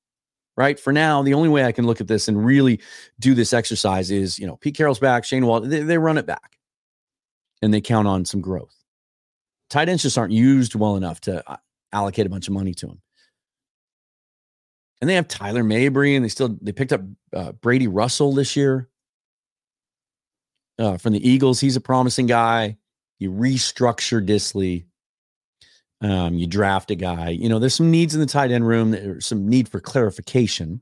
right? 0.57 0.79
For 0.79 0.93
now, 0.93 1.23
the 1.23 1.35
only 1.35 1.49
way 1.49 1.65
I 1.65 1.73
can 1.73 1.87
look 1.87 2.01
at 2.01 2.09
this 2.09 2.29
and 2.29 2.45
really 2.45 2.81
do 3.19 3.35
this 3.35 3.53
exercise 3.53 4.11
is, 4.11 4.39
you 4.39 4.47
know, 4.47 4.57
Pete 4.57 4.77
Carroll's 4.77 4.99
back, 4.99 5.25
Shane 5.25 5.47
Wall, 5.47 5.61
they, 5.61 5.81
they 5.81 5.99
run 5.99 6.19
it 6.19 6.27
back 6.27 6.59
and 7.63 7.73
they 7.73 7.81
count 7.81 8.09
on 8.09 8.25
some 8.25 8.41
growth. 8.41 8.77
Tight 9.71 9.89
ends 9.89 10.03
just 10.03 10.19
aren't 10.19 10.33
used 10.33 10.75
well 10.75 10.97
enough 10.97 11.21
to 11.23 11.49
uh, 11.51 11.57
allocate 11.93 12.27
a 12.27 12.31
bunch 12.31 12.49
of 12.49 12.55
money 12.55 12.75
to 12.75 12.87
them. 12.87 13.01
And 15.03 15.11
they 15.11 15.17
have 15.17 15.27
Tyler 15.27 15.65
Mabry, 15.65 16.15
and 16.15 16.25
they 16.25 16.29
still 16.29 16.57
they 16.63 16.71
picked 16.71 16.93
up 16.93 17.01
uh, 17.35 17.51
Brady 17.53 17.89
Russell 17.89 18.33
this 18.33 18.55
year 18.55 18.89
uh, 20.79 20.97
from 20.97 21.13
the 21.13 21.29
Eagles. 21.29 21.59
He's 21.59 21.75
a 21.75 21.81
promising 21.81 22.27
guy. 22.27 22.77
You 23.19 23.33
restructure 23.33 24.25
Dissly. 24.25 24.85
Um, 26.01 26.35
you 26.35 26.47
draft 26.47 26.93
a 26.93 26.95
guy. 26.95 27.31
You 27.31 27.49
know, 27.49 27.59
there's 27.59 27.75
some 27.75 27.91
needs 27.91 28.15
in 28.15 28.21
the 28.21 28.27
tight 28.27 28.53
end 28.53 28.65
room. 28.65 28.93
There's 28.93 29.27
some 29.27 29.49
need 29.49 29.69
for 29.69 29.81
clarification. 29.81 30.81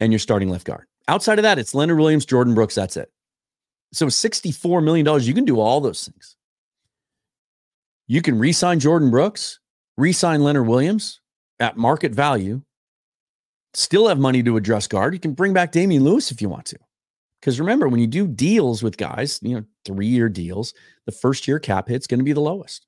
And 0.00 0.12
you're 0.12 0.18
starting 0.18 0.48
left 0.48 0.66
guard. 0.66 0.86
Outside 1.06 1.38
of 1.38 1.44
that, 1.44 1.60
it's 1.60 1.76
Leonard 1.76 1.98
Williams, 1.98 2.26
Jordyn 2.26 2.56
Brooks. 2.56 2.74
That's 2.74 2.96
it. 2.96 3.12
So 3.92 4.06
$64 4.06 4.82
million, 4.82 5.06
you 5.22 5.32
can 5.34 5.44
do 5.44 5.60
all 5.60 5.80
those 5.80 6.08
things. 6.08 6.34
You 8.08 8.20
can 8.20 8.36
re 8.36 8.52
sign 8.52 8.80
Jordyn 8.80 9.12
Brooks, 9.12 9.60
re 9.96 10.12
sign 10.12 10.42
Leonard 10.42 10.66
Williams 10.66 11.20
at 11.60 11.76
market 11.76 12.12
value, 12.12 12.62
still 13.74 14.08
have 14.08 14.18
money 14.18 14.42
to 14.42 14.56
address 14.56 14.86
guard. 14.86 15.14
You 15.14 15.20
can 15.20 15.32
bring 15.34 15.52
back 15.52 15.72
Damien 15.72 16.04
Lewis 16.04 16.30
if 16.30 16.42
you 16.42 16.48
want 16.48 16.66
to. 16.66 16.78
Because 17.40 17.58
remember, 17.58 17.88
when 17.88 18.00
you 18.00 18.06
do 18.06 18.28
deals 18.28 18.82
with 18.82 18.96
guys, 18.96 19.40
you 19.42 19.56
know, 19.56 19.64
three 19.84 20.06
year 20.06 20.28
deals, 20.28 20.74
the 21.06 21.12
first 21.12 21.48
year 21.48 21.58
cap 21.58 21.88
hit's 21.88 22.06
going 22.06 22.20
to 22.20 22.24
be 22.24 22.32
the 22.32 22.40
lowest. 22.40 22.86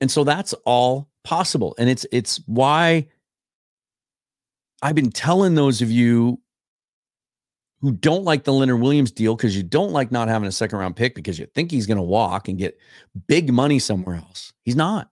And 0.00 0.10
so 0.10 0.24
that's 0.24 0.52
all 0.64 1.08
possible. 1.22 1.76
And 1.78 1.88
it's 1.88 2.04
it's 2.10 2.40
why 2.46 3.06
I've 4.82 4.96
been 4.96 5.12
telling 5.12 5.54
those 5.54 5.80
of 5.80 5.92
you 5.92 6.40
who 7.82 7.90
don't 7.90 8.22
like 8.22 8.44
the 8.44 8.52
Leonard 8.52 8.80
Williams 8.80 9.10
deal 9.10 9.34
because 9.34 9.56
you 9.56 9.64
don't 9.64 9.90
like 9.90 10.12
not 10.12 10.28
having 10.28 10.48
a 10.48 10.52
second 10.52 10.78
round 10.78 10.94
pick 10.94 11.16
because 11.16 11.38
you 11.38 11.46
think 11.46 11.70
he's 11.70 11.86
going 11.86 11.96
to 11.96 12.02
walk 12.02 12.48
and 12.48 12.56
get 12.56 12.78
big 13.26 13.52
money 13.52 13.80
somewhere 13.80 14.16
else. 14.16 14.52
He's 14.62 14.76
not. 14.76 15.10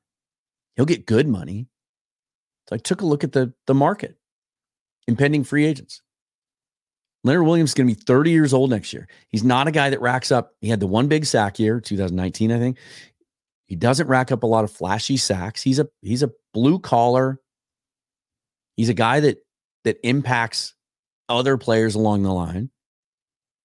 He'll 0.76 0.86
get 0.86 1.04
good 1.04 1.26
money. 1.26 1.66
So 2.68 2.76
I 2.76 2.78
took 2.78 3.00
a 3.00 3.06
look 3.06 3.24
at 3.24 3.32
the 3.32 3.52
the 3.66 3.74
market, 3.74 4.16
impending 5.08 5.42
free 5.42 5.66
agents. 5.66 6.00
Leonard 7.24 7.44
Williams 7.44 7.70
is 7.70 7.74
going 7.74 7.88
to 7.88 7.94
be 7.94 8.00
30 8.00 8.30
years 8.30 8.54
old 8.54 8.70
next 8.70 8.92
year. 8.92 9.08
He's 9.28 9.44
not 9.44 9.68
a 9.68 9.72
guy 9.72 9.90
that 9.90 10.00
racks 10.00 10.32
up. 10.32 10.52
He 10.60 10.68
had 10.68 10.80
the 10.80 10.86
one 10.86 11.06
big 11.06 11.26
sack 11.26 11.58
year, 11.58 11.78
2019, 11.78 12.50
I 12.50 12.58
think. 12.58 12.78
He 13.66 13.76
doesn't 13.76 14.06
rack 14.06 14.32
up 14.32 14.42
a 14.42 14.46
lot 14.46 14.64
of 14.64 14.70
flashy 14.70 15.16
sacks. 15.16 15.60
He's 15.60 15.80
a 15.80 15.88
he's 16.02 16.22
a 16.22 16.30
blue 16.54 16.78
collar. 16.78 17.40
He's 18.76 18.88
a 18.88 18.94
guy 18.94 19.20
that 19.20 19.38
that 19.84 19.98
impacts 20.02 20.74
other 21.30 21.56
players 21.56 21.94
along 21.94 22.22
the 22.22 22.32
line. 22.32 22.70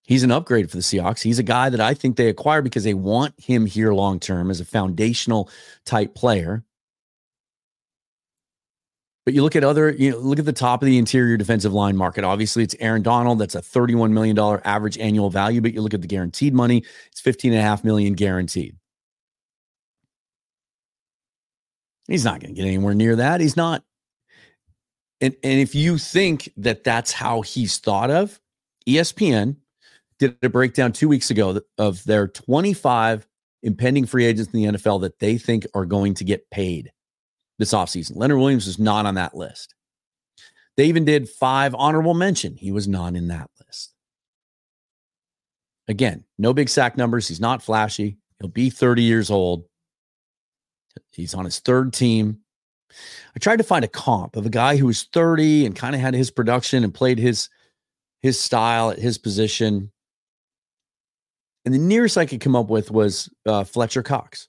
He's 0.03 0.23
an 0.23 0.31
upgrade 0.31 0.69
for 0.69 0.77
the 0.77 0.83
Seahawks. 0.83 1.21
He's 1.21 1.39
a 1.39 1.43
guy 1.43 1.69
that 1.69 1.81
I 1.81 1.95
think 1.95 2.15
they 2.15 2.29
acquire 2.29 2.61
because 2.61 2.83
they 2.83 2.93
want 2.93 3.33
him 3.37 3.65
here 3.65 3.93
long 3.93 4.19
term 4.19 4.51
as 4.51 4.59
a 4.59 4.65
foundational 4.65 5.49
type 5.83 6.13
player. 6.13 6.63
But 9.25 9.33
you 9.33 9.41
look 9.41 9.55
at 9.55 9.63
other, 9.63 9.89
you 9.89 10.11
know, 10.11 10.19
look 10.19 10.37
at 10.37 10.45
the 10.45 10.53
top 10.53 10.83
of 10.83 10.85
the 10.85 10.99
interior 10.99 11.35
defensive 11.35 11.73
line 11.73 11.97
market. 11.97 12.23
Obviously, 12.23 12.61
it's 12.61 12.75
Aaron 12.79 13.01
Donald. 13.01 13.39
That's 13.39 13.55
a 13.55 13.61
$31 13.61 14.11
million 14.11 14.37
average 14.63 14.99
annual 14.99 15.31
value. 15.31 15.61
But 15.61 15.73
you 15.73 15.81
look 15.81 15.95
at 15.95 16.01
the 16.01 16.07
guaranteed 16.07 16.53
money, 16.53 16.83
it's 17.11 17.21
15.5 17.23 17.83
million 17.83 18.13
guaranteed. 18.13 18.75
He's 22.07 22.23
not 22.23 22.39
going 22.39 22.53
to 22.53 22.61
get 22.61 22.67
anywhere 22.67 22.93
near 22.93 23.15
that. 23.15 23.41
He's 23.41 23.57
not. 23.57 23.83
And, 25.25 25.35
and 25.41 25.59
if 25.59 25.73
you 25.73 25.97
think 25.97 26.51
that 26.57 26.83
that's 26.83 27.11
how 27.11 27.41
he's 27.41 27.79
thought 27.79 28.11
of, 28.11 28.39
ESPN 28.87 29.55
did 30.19 30.37
a 30.43 30.49
breakdown 30.49 30.91
two 30.91 31.07
weeks 31.07 31.31
ago 31.31 31.61
of 31.79 32.03
their 32.03 32.27
25 32.27 33.27
impending 33.63 34.05
free 34.05 34.25
agents 34.25 34.53
in 34.53 34.61
the 34.61 34.77
NFL 34.77 35.01
that 35.01 35.17
they 35.17 35.39
think 35.39 35.65
are 35.73 35.87
going 35.87 36.13
to 36.13 36.23
get 36.23 36.47
paid 36.51 36.91
this 37.57 37.73
offseason. 37.73 38.11
Leonard 38.15 38.37
Williams 38.37 38.67
is 38.67 38.77
not 38.77 39.07
on 39.07 39.15
that 39.15 39.35
list. 39.35 39.73
They 40.77 40.85
even 40.85 41.05
did 41.05 41.27
five 41.27 41.73
honorable 41.73 42.13
mention. 42.13 42.55
He 42.55 42.71
was 42.71 42.87
not 42.87 43.15
in 43.15 43.29
that 43.29 43.49
list. 43.65 43.95
Again, 45.87 46.23
no 46.37 46.53
big 46.53 46.69
sack 46.69 46.97
numbers. 46.97 47.27
He's 47.27 47.39
not 47.39 47.63
flashy. 47.63 48.19
He'll 48.39 48.49
be 48.49 48.69
30 48.69 49.01
years 49.01 49.31
old. 49.31 49.65
He's 51.09 51.33
on 51.33 51.45
his 51.45 51.57
third 51.57 51.93
team. 51.93 52.41
I 53.35 53.39
tried 53.39 53.57
to 53.57 53.63
find 53.63 53.85
a 53.85 53.89
comp 53.89 54.35
of 54.35 54.45
a 54.45 54.49
guy 54.49 54.77
who 54.77 54.85
was 54.85 55.03
30 55.03 55.65
and 55.65 55.75
kind 55.75 55.95
of 55.95 56.01
had 56.01 56.13
his 56.13 56.31
production 56.31 56.83
and 56.83 56.93
played 56.93 57.19
his 57.19 57.49
his 58.21 58.39
style 58.39 58.89
at 58.89 58.97
his 58.97 59.17
position. 59.17 59.91
And 61.63 61.73
the 61.73 61.79
nearest 61.79 62.17
I 62.17 62.25
could 62.25 62.41
come 62.41 62.55
up 62.55 62.69
with 62.69 62.89
was 62.89 63.29
uh, 63.45 63.63
Fletcher 63.63 64.01
Cox. 64.01 64.47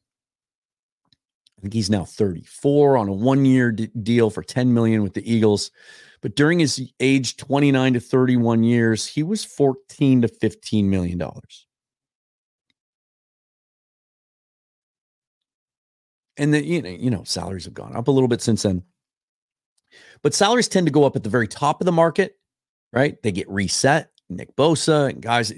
I 1.58 1.62
think 1.62 1.74
he's 1.74 1.90
now 1.90 2.04
34 2.04 2.96
on 2.96 3.08
a 3.08 3.12
one-year 3.12 3.72
d- 3.72 3.90
deal 4.02 4.30
for 4.30 4.42
10 4.42 4.72
million 4.72 5.02
with 5.02 5.14
the 5.14 5.30
Eagles. 5.30 5.70
But 6.22 6.36
during 6.36 6.58
his 6.58 6.90
age 7.00 7.36
29 7.36 7.94
to 7.94 8.00
31 8.00 8.62
years, 8.62 9.06
he 9.06 9.22
was 9.22 9.44
14 9.44 10.22
to 10.22 10.28
15 10.28 10.88
million 10.88 11.18
dollars. 11.18 11.65
And 16.38 16.52
the 16.52 16.64
you 16.64 16.82
know 16.82 16.88
you 16.88 17.10
know 17.10 17.24
salaries 17.24 17.64
have 17.64 17.74
gone 17.74 17.94
up 17.96 18.08
a 18.08 18.10
little 18.10 18.28
bit 18.28 18.42
since 18.42 18.62
then. 18.62 18.82
But 20.22 20.34
salaries 20.34 20.68
tend 20.68 20.86
to 20.86 20.92
go 20.92 21.04
up 21.04 21.16
at 21.16 21.22
the 21.22 21.30
very 21.30 21.48
top 21.48 21.80
of 21.80 21.84
the 21.84 21.92
market 21.92 22.36
right? 22.92 23.22
They 23.22 23.30
get 23.30 23.48
reset. 23.48 24.10
Nick 24.28 24.56
bosa 24.56 25.10
and 25.10 25.22
guys 25.22 25.52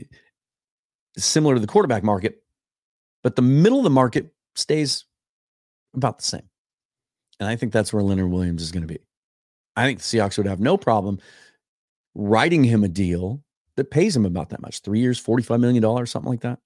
similar 1.16 1.54
to 1.54 1.60
the 1.60 1.66
quarterback 1.66 2.04
market 2.04 2.42
but 3.22 3.34
the 3.34 3.42
middle 3.42 3.78
of 3.78 3.84
the 3.84 3.90
market 3.90 4.32
stays 4.54 5.06
about 5.94 6.18
the 6.18 6.24
same. 6.24 6.48
And 7.40 7.48
i 7.48 7.56
think 7.56 7.72
that's 7.72 7.94
where 7.94 8.02
leonard 8.02 8.30
williams 8.30 8.62
is 8.62 8.70
going 8.70 8.86
to 8.86 8.92
be. 8.92 9.00
I 9.74 9.86
think 9.86 10.00
the 10.00 10.04
seahawks 10.04 10.36
would 10.36 10.46
have 10.46 10.60
no 10.60 10.76
problem 10.76 11.18
writing 12.14 12.62
him 12.62 12.84
a 12.84 12.88
deal 12.88 13.42
that 13.76 13.90
pays 13.90 14.14
him 14.14 14.26
about 14.26 14.50
that 14.50 14.60
much 14.60 14.80
three 14.80 15.00
years 15.00 15.22
$45 15.22 15.60
million 15.60 16.06
something 16.06 16.30
like 16.30 16.42
that 16.42 16.58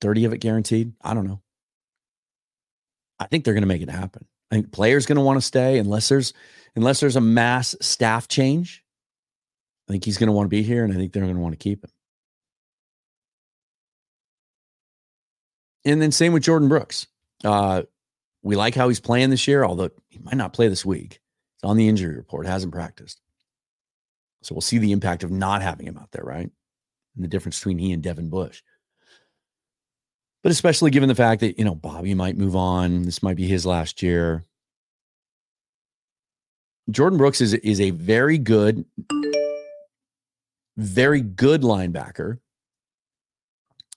30 0.00 0.24
of 0.26 0.32
it 0.32 0.38
guaranteed. 0.38 0.92
I 1.02 1.14
don't 1.14 1.26
know. 1.26 1.40
I 3.18 3.26
think 3.26 3.44
they're 3.44 3.54
going 3.54 3.62
to 3.62 3.68
make 3.68 3.82
it 3.82 3.90
happen. 3.90 4.26
I 4.50 4.54
think 4.54 4.72
players 4.72 5.06
going 5.06 5.16
to 5.16 5.22
want 5.22 5.36
to 5.36 5.46
stay 5.46 5.78
unless 5.78 6.08
there's 6.08 6.32
unless 6.76 7.00
there's 7.00 7.16
a 7.16 7.20
mass 7.20 7.74
staff 7.80 8.28
change. 8.28 8.84
I 9.88 9.92
think 9.92 10.04
he's 10.04 10.18
going 10.18 10.28
to 10.28 10.32
want 10.32 10.46
to 10.46 10.50
be 10.50 10.62
here 10.62 10.84
and 10.84 10.92
I 10.92 10.96
think 10.96 11.12
they're 11.12 11.22
going 11.22 11.34
to 11.34 11.40
want 11.40 11.52
to 11.52 11.62
keep 11.62 11.84
him. 11.84 11.90
And 15.84 16.00
then 16.02 16.12
same 16.12 16.32
with 16.32 16.44
Jordyn 16.44 16.68
Brooks. 16.68 17.06
Uh, 17.44 17.82
we 18.42 18.56
like 18.56 18.74
how 18.74 18.88
he's 18.88 19.00
playing 19.00 19.30
this 19.30 19.48
year, 19.48 19.64
although 19.64 19.90
he 20.08 20.18
might 20.18 20.36
not 20.36 20.52
play 20.52 20.68
this 20.68 20.84
week. 20.84 21.20
It's 21.56 21.64
on 21.64 21.76
the 21.76 21.88
injury 21.88 22.16
report, 22.16 22.46
hasn't 22.46 22.72
practiced. 22.72 23.20
So 24.42 24.54
we'll 24.54 24.62
see 24.62 24.78
the 24.78 24.92
impact 24.92 25.24
of 25.24 25.30
not 25.30 25.62
having 25.62 25.86
him 25.86 25.98
out 25.98 26.12
there, 26.12 26.24
right? 26.24 26.50
And 27.16 27.24
the 27.24 27.28
difference 27.28 27.58
between 27.58 27.78
he 27.78 27.92
and 27.92 28.02
Devin 28.02 28.30
Bush 28.30 28.62
but 30.42 30.52
especially 30.52 30.90
given 30.90 31.08
the 31.08 31.14
fact 31.14 31.40
that 31.40 31.58
you 31.58 31.64
know 31.64 31.74
Bobby 31.74 32.14
might 32.14 32.36
move 32.36 32.56
on, 32.56 33.02
this 33.02 33.22
might 33.22 33.36
be 33.36 33.46
his 33.46 33.66
last 33.66 34.02
year. 34.02 34.44
Jordyn 36.90 37.18
Brooks 37.18 37.40
is 37.40 37.54
is 37.54 37.80
a 37.80 37.90
very 37.90 38.38
good, 38.38 38.84
very 40.76 41.20
good 41.20 41.62
linebacker 41.62 42.38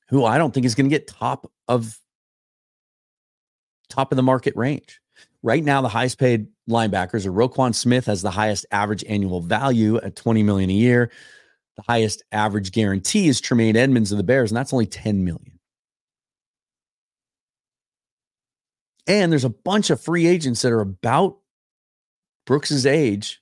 who 0.10 0.26
I 0.26 0.38
don't 0.38 0.54
think 0.54 0.66
is 0.66 0.76
going 0.76 0.90
to 0.90 0.94
get 0.94 1.08
top 1.08 1.50
of 1.68 1.98
top 3.90 4.12
of 4.12 4.16
the 4.16 4.24
market 4.24 4.56
range. 4.56 5.00
Right 5.44 5.64
now, 5.64 5.82
the 5.82 5.90
highest 5.90 6.20
paid 6.20 6.48
linebackers 6.70 7.26
are 7.26 7.32
Roquan 7.32 7.74
Smith 7.74 8.06
has 8.06 8.22
the 8.22 8.32
highest 8.32 8.66
average 8.72 9.04
annual 9.08 9.42
value 9.42 9.98
at 9.98 10.16
20 10.16 10.44
million 10.44 10.70
a 10.70 10.74
year. 10.74 11.12
The 11.78 11.84
highest 11.88 12.24
average 12.32 12.72
guarantee 12.72 13.28
is 13.28 13.42
Tremaine 13.42 13.76
Edmunds 13.76 14.12
of 14.12 14.18
the 14.18 14.24
Bears, 14.24 14.52
and 14.52 14.58
that's 14.58 14.74
only 14.74 14.86
10 14.86 15.24
million. 15.24 15.60
And 19.08 19.32
there's 19.32 19.46
a 19.46 19.50
bunch 19.50 19.90
of 19.90 20.00
free 20.00 20.28
agents 20.28 20.62
that 20.62 20.72
are 20.72 20.82
about 20.82 21.38
Brooks's 22.46 22.86
age 22.86 23.42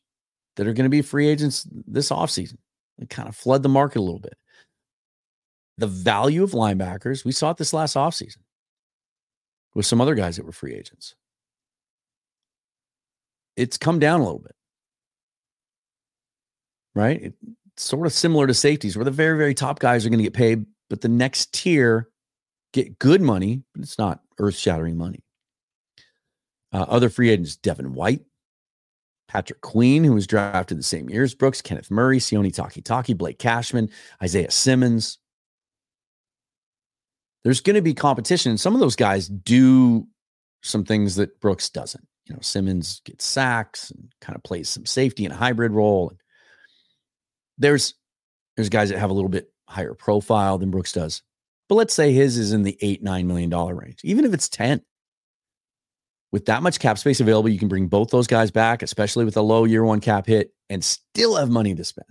that 0.55 0.67
are 0.67 0.73
going 0.73 0.85
to 0.85 0.89
be 0.89 1.01
free 1.01 1.27
agents 1.27 1.67
this 1.87 2.09
offseason. 2.09 2.57
They 2.97 3.05
kind 3.05 3.29
of 3.29 3.35
flood 3.35 3.63
the 3.63 3.69
market 3.69 3.99
a 3.99 4.01
little 4.01 4.19
bit. 4.19 4.37
The 5.77 5.87
value 5.87 6.43
of 6.43 6.51
linebackers, 6.51 7.23
we 7.23 7.31
saw 7.31 7.51
it 7.51 7.57
this 7.57 7.73
last 7.73 7.95
offseason 7.95 8.39
with 9.73 9.85
some 9.85 10.01
other 10.01 10.15
guys 10.15 10.35
that 10.35 10.45
were 10.45 10.51
free 10.51 10.73
agents. 10.73 11.15
It's 13.55 13.77
come 13.77 13.99
down 13.99 14.19
a 14.19 14.23
little 14.23 14.39
bit. 14.39 14.55
Right? 16.95 17.33
It's 17.73 17.85
sort 17.85 18.07
of 18.07 18.13
similar 18.13 18.47
to 18.47 18.53
safeties 18.53 18.97
where 18.97 19.05
the 19.05 19.11
very, 19.11 19.37
very 19.37 19.53
top 19.53 19.79
guys 19.79 20.05
are 20.05 20.09
going 20.09 20.19
to 20.19 20.23
get 20.23 20.33
paid, 20.33 20.65
but 20.89 21.01
the 21.01 21.07
next 21.07 21.53
tier 21.53 22.09
get 22.73 22.99
good 22.99 23.21
money, 23.21 23.63
but 23.73 23.83
it's 23.83 23.97
not 23.97 24.21
earth 24.39 24.57
shattering 24.57 24.97
money. 24.97 25.23
Uh, 26.71 26.85
other 26.87 27.09
free 27.09 27.29
agents, 27.29 27.55
Devin 27.55 27.93
White, 27.93 28.21
Patrick 29.27 29.61
Queen, 29.61 30.03
who 30.03 30.13
was 30.13 30.27
drafted 30.27 30.77
the 30.77 30.83
same 30.83 31.09
year 31.09 31.23
as 31.23 31.35
Brooks, 31.35 31.61
Kenneth 31.61 31.91
Murray, 31.91 32.19
Sione 32.19 32.53
Takitaki, 32.53 33.17
Blake 33.17 33.39
Cashman, 33.39 33.89
Isaiah 34.21 34.51
Simmons. 34.51 35.19
There's 37.43 37.61
going 37.61 37.75
to 37.75 37.81
be 37.81 37.93
competition. 37.93 38.57
Some 38.57 38.73
of 38.73 38.79
those 38.79 38.95
guys 38.95 39.27
do 39.27 40.07
some 40.61 40.83
things 40.83 41.15
that 41.15 41.39
Brooks 41.39 41.69
doesn't. 41.69 42.05
You 42.25 42.35
know, 42.35 42.41
Simmons 42.41 43.01
gets 43.05 43.25
sacks 43.25 43.91
and 43.91 44.11
kind 44.21 44.35
of 44.35 44.43
plays 44.43 44.69
some 44.69 44.85
safety 44.85 45.25
in 45.25 45.31
a 45.31 45.35
hybrid 45.35 45.71
role. 45.71 46.09
And 46.09 46.19
there's 47.57 47.95
there's 48.55 48.69
guys 48.69 48.89
that 48.89 48.99
have 48.99 49.09
a 49.09 49.13
little 49.13 49.29
bit 49.29 49.51
higher 49.67 49.93
profile 49.93 50.57
than 50.57 50.71
Brooks 50.71 50.91
does. 50.91 51.21
But 51.69 51.75
let's 51.75 51.93
say 51.93 52.11
his 52.11 52.37
is 52.37 52.51
in 52.51 52.63
the 52.63 52.77
eight, 52.81 53.03
nine 53.03 53.27
million 53.27 53.49
dollar 53.49 53.75
range. 53.75 53.99
Even 54.03 54.25
if 54.25 54.33
it's 54.33 54.49
10, 54.49 54.81
with 56.31 56.45
that 56.45 56.61
much 56.61 56.79
cap 56.79 56.97
space 56.97 57.19
available, 57.19 57.49
you 57.49 57.59
can 57.59 57.67
bring 57.67 57.87
both 57.87 58.09
those 58.09 58.27
guys 58.27 58.51
back, 58.51 58.83
especially 58.83 59.25
with 59.25 59.37
a 59.37 59.41
low 59.41 59.65
year 59.65 59.83
one 59.83 59.99
cap 59.99 60.27
hit, 60.27 60.53
and 60.69 60.83
still 60.83 61.35
have 61.35 61.49
money 61.49 61.73
to 61.73 61.83
spend. 61.83 62.07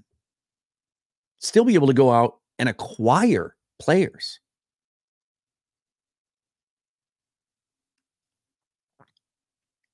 Still 1.39 1.65
be 1.65 1.75
able 1.75 1.87
to 1.87 1.95
go 1.95 2.11
out 2.11 2.39
and 2.59 2.69
acquire 2.69 3.55
players. 3.79 4.41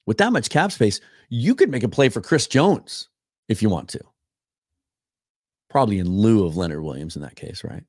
With 0.07 0.19
that 0.19 0.33
much 0.33 0.51
cap 0.51 0.73
space, 0.73 1.01
you 1.29 1.55
could 1.55 1.71
make 1.71 1.83
a 1.83 1.89
play 1.89 2.09
for 2.09 2.21
Chris 2.21 2.47
Jones 2.47 3.09
if 3.49 3.63
you 3.63 3.69
want 3.69 3.89
to. 3.91 4.01
Probably 5.71 5.99
in 5.99 6.09
lieu 6.09 6.47
of 6.47 6.57
Leonard 6.57 6.83
Williams 6.83 7.17
in 7.17 7.23
that 7.23 7.37
case, 7.37 7.65
right? 7.65 7.85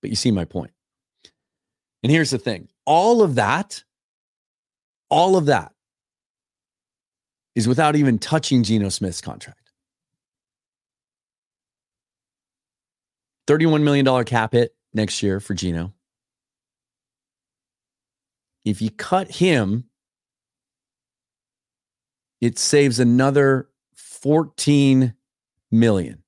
But 0.00 0.10
you 0.10 0.16
see 0.16 0.30
my 0.30 0.44
point. 0.44 0.70
And 2.02 2.10
here's 2.10 2.30
the 2.30 2.38
thing 2.38 2.68
all 2.86 3.22
of 3.22 3.34
that, 3.34 3.82
all 5.10 5.36
of 5.36 5.46
that 5.46 5.72
is 7.54 7.68
without 7.68 7.96
even 7.96 8.18
touching 8.18 8.62
Geno 8.62 8.88
Smith's 8.88 9.20
contract. 9.20 9.70
$31 13.46 13.82
million 13.82 14.24
cap 14.24 14.52
hit 14.52 14.74
next 14.94 15.22
year 15.22 15.40
for 15.40 15.54
Geno. 15.54 15.92
If 18.64 18.80
you 18.80 18.90
cut 18.90 19.30
him, 19.30 19.84
it 22.40 22.58
saves 22.58 23.00
another 23.00 23.68
14 23.94 25.14
million. 25.70 26.22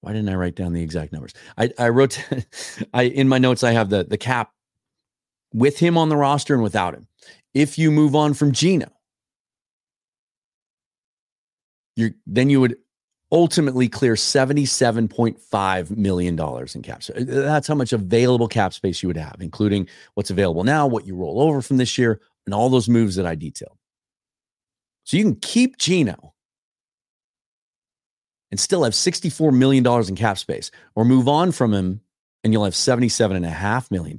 Why 0.00 0.12
didn't 0.12 0.30
I 0.30 0.34
write 0.34 0.54
down 0.54 0.72
the 0.72 0.82
exact 0.82 1.12
numbers? 1.12 1.34
I, 1.58 1.70
I 1.78 1.90
wrote 1.90 2.24
I 2.94 3.02
in 3.02 3.28
my 3.28 3.38
notes 3.38 3.62
I 3.62 3.72
have 3.72 3.90
the 3.90 4.04
the 4.04 4.16
cap 4.16 4.52
with 5.52 5.78
him 5.78 5.98
on 5.98 6.08
the 6.08 6.16
roster 6.16 6.54
and 6.54 6.62
without 6.62 6.94
him. 6.94 7.06
If 7.54 7.78
you 7.78 7.90
move 7.90 8.14
on 8.14 8.34
from 8.34 8.52
Geno, 8.52 8.90
you 11.96 12.14
then 12.26 12.50
you 12.50 12.60
would 12.60 12.76
ultimately 13.32 13.88
clear 13.88 14.14
$77.5 14.14 15.96
million 15.96 16.38
in 16.38 16.82
cap 16.82 17.02
space. 17.02 17.16
Uh, 17.16 17.24
that's 17.26 17.68
how 17.68 17.74
much 17.74 17.92
available 17.92 18.48
cap 18.48 18.72
space 18.72 19.02
you 19.02 19.08
would 19.08 19.16
have, 19.16 19.36
including 19.40 19.88
what's 20.14 20.30
available 20.30 20.64
now, 20.64 20.86
what 20.86 21.06
you 21.06 21.14
roll 21.14 21.40
over 21.40 21.62
from 21.62 21.76
this 21.76 21.96
year, 21.96 22.20
and 22.46 22.54
all 22.54 22.68
those 22.68 22.88
moves 22.88 23.16
that 23.16 23.26
I 23.26 23.34
detailed. 23.34 23.78
So 25.04 25.16
you 25.16 25.22
can 25.24 25.36
keep 25.36 25.76
Geno 25.78 26.34
and 28.50 28.58
still 28.58 28.82
have 28.82 28.94
$64 28.94 29.52
million 29.52 29.86
in 29.86 30.16
cap 30.16 30.38
space, 30.38 30.70
or 30.96 31.04
move 31.04 31.28
on 31.28 31.52
from 31.52 31.72
him 31.72 32.00
and 32.42 32.52
you'll 32.52 32.64
have 32.64 32.74
$77.5 32.74 33.90
million. 33.90 34.18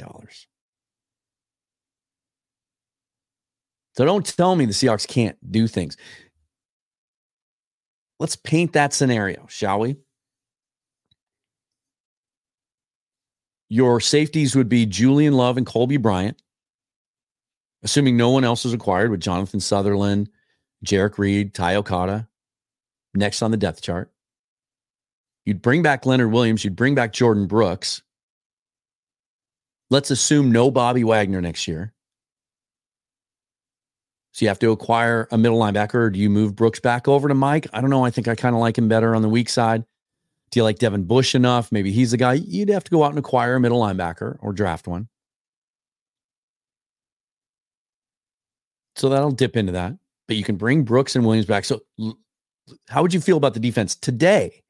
So 4.02 4.06
don't 4.06 4.26
tell 4.26 4.56
me 4.56 4.66
the 4.66 4.74
Seahawks 4.74 5.08
can't 5.08 5.38
do 5.52 5.68
things. 5.68 5.96
Let's 8.20 8.36
paint 8.36 8.74
that 8.74 8.96
scenario, 8.96 9.46
shall 9.48 9.80
we? 9.80 9.98
Your 13.70 14.00
safeties 14.00 14.56
would 14.56 14.68
be 14.68 14.88
Julian 14.88 15.34
Love 15.34 15.58
and 15.58 15.68
Coby 15.68 16.02
Bryant, 16.02 16.42
assuming 17.84 18.18
no 18.18 18.32
one 18.32 18.44
else 18.44 18.66
is 18.66 18.74
acquired 18.74 19.12
with 19.12 19.20
Jonathan 19.20 19.60
Sutherland, 19.60 20.32
Jerrick 20.84 21.20
Reed, 21.20 21.54
Ty 21.54 21.76
Okada, 21.76 22.28
next 23.14 23.44
on 23.44 23.52
the 23.52 23.58
depth 23.58 23.84
chart. 23.84 24.12
You'd 25.46 25.62
bring 25.62 25.84
back 25.84 26.08
Leonard 26.08 26.32
Williams. 26.32 26.64
You'd 26.64 26.76
bring 26.76 26.96
back 26.96 27.14
Jordyn 27.14 27.48
Brooks. 27.48 28.02
Let's 29.92 30.10
assume 30.10 30.52
no 30.52 30.72
Bobby 30.72 31.04
Wagner 31.04 31.40
next 31.40 31.68
year. 31.68 31.94
So 34.34 34.46
you 34.46 34.48
have 34.48 34.60
to 34.60 34.72
acquire 34.72 35.28
a 35.32 35.38
middle 35.38 35.60
linebacker. 35.60 36.12
Do 36.12 36.20
you 36.20 36.30
move 36.30 36.56
Brooks 36.56 36.80
back 36.80 37.08
over 37.08 37.28
to 37.28 37.34
Mike? 37.34 37.68
I 37.74 37.82
don't 37.82 37.90
know. 37.90 38.06
I 38.06 38.12
think 38.12 38.28
I 38.28 38.36
kind 38.36 38.56
of 38.56 38.62
like 38.62 38.78
him 38.78 38.88
better 38.88 39.14
on 39.14 39.22
the 39.22 39.30
weak 39.30 39.50
side. 39.50 39.84
Do 40.52 40.60
you 40.60 40.64
like 40.64 40.80
Devin 40.80 41.04
Bush 41.04 41.36
enough? 41.36 41.72
Maybe 41.72 41.92
he's 41.92 42.12
the 42.12 42.18
guy. 42.18 42.34
You'd 42.34 42.70
have 42.70 42.84
to 42.86 42.92
go 42.92 43.04
out 43.04 43.10
and 43.10 43.20
acquire 43.20 43.56
a 43.56 43.60
middle 43.60 43.82
linebacker 43.82 44.38
or 44.42 44.54
draft 44.54 44.88
one. 44.88 45.08
So 48.96 49.10
that'll 49.10 49.32
dip 49.32 49.56
into 49.58 49.72
that. 49.74 49.98
But 50.28 50.38
you 50.38 50.44
can 50.44 50.56
bring 50.56 50.84
Brooks 50.84 51.16
and 51.16 51.26
Williams 51.26 51.46
back. 51.46 51.66
So 51.66 51.82
how 52.88 53.02
would 53.02 53.14
you 53.14 53.22
feel 53.22 53.38
about 53.38 53.54
the 53.54 53.60
defense 53.60 53.96
today? 53.96 54.62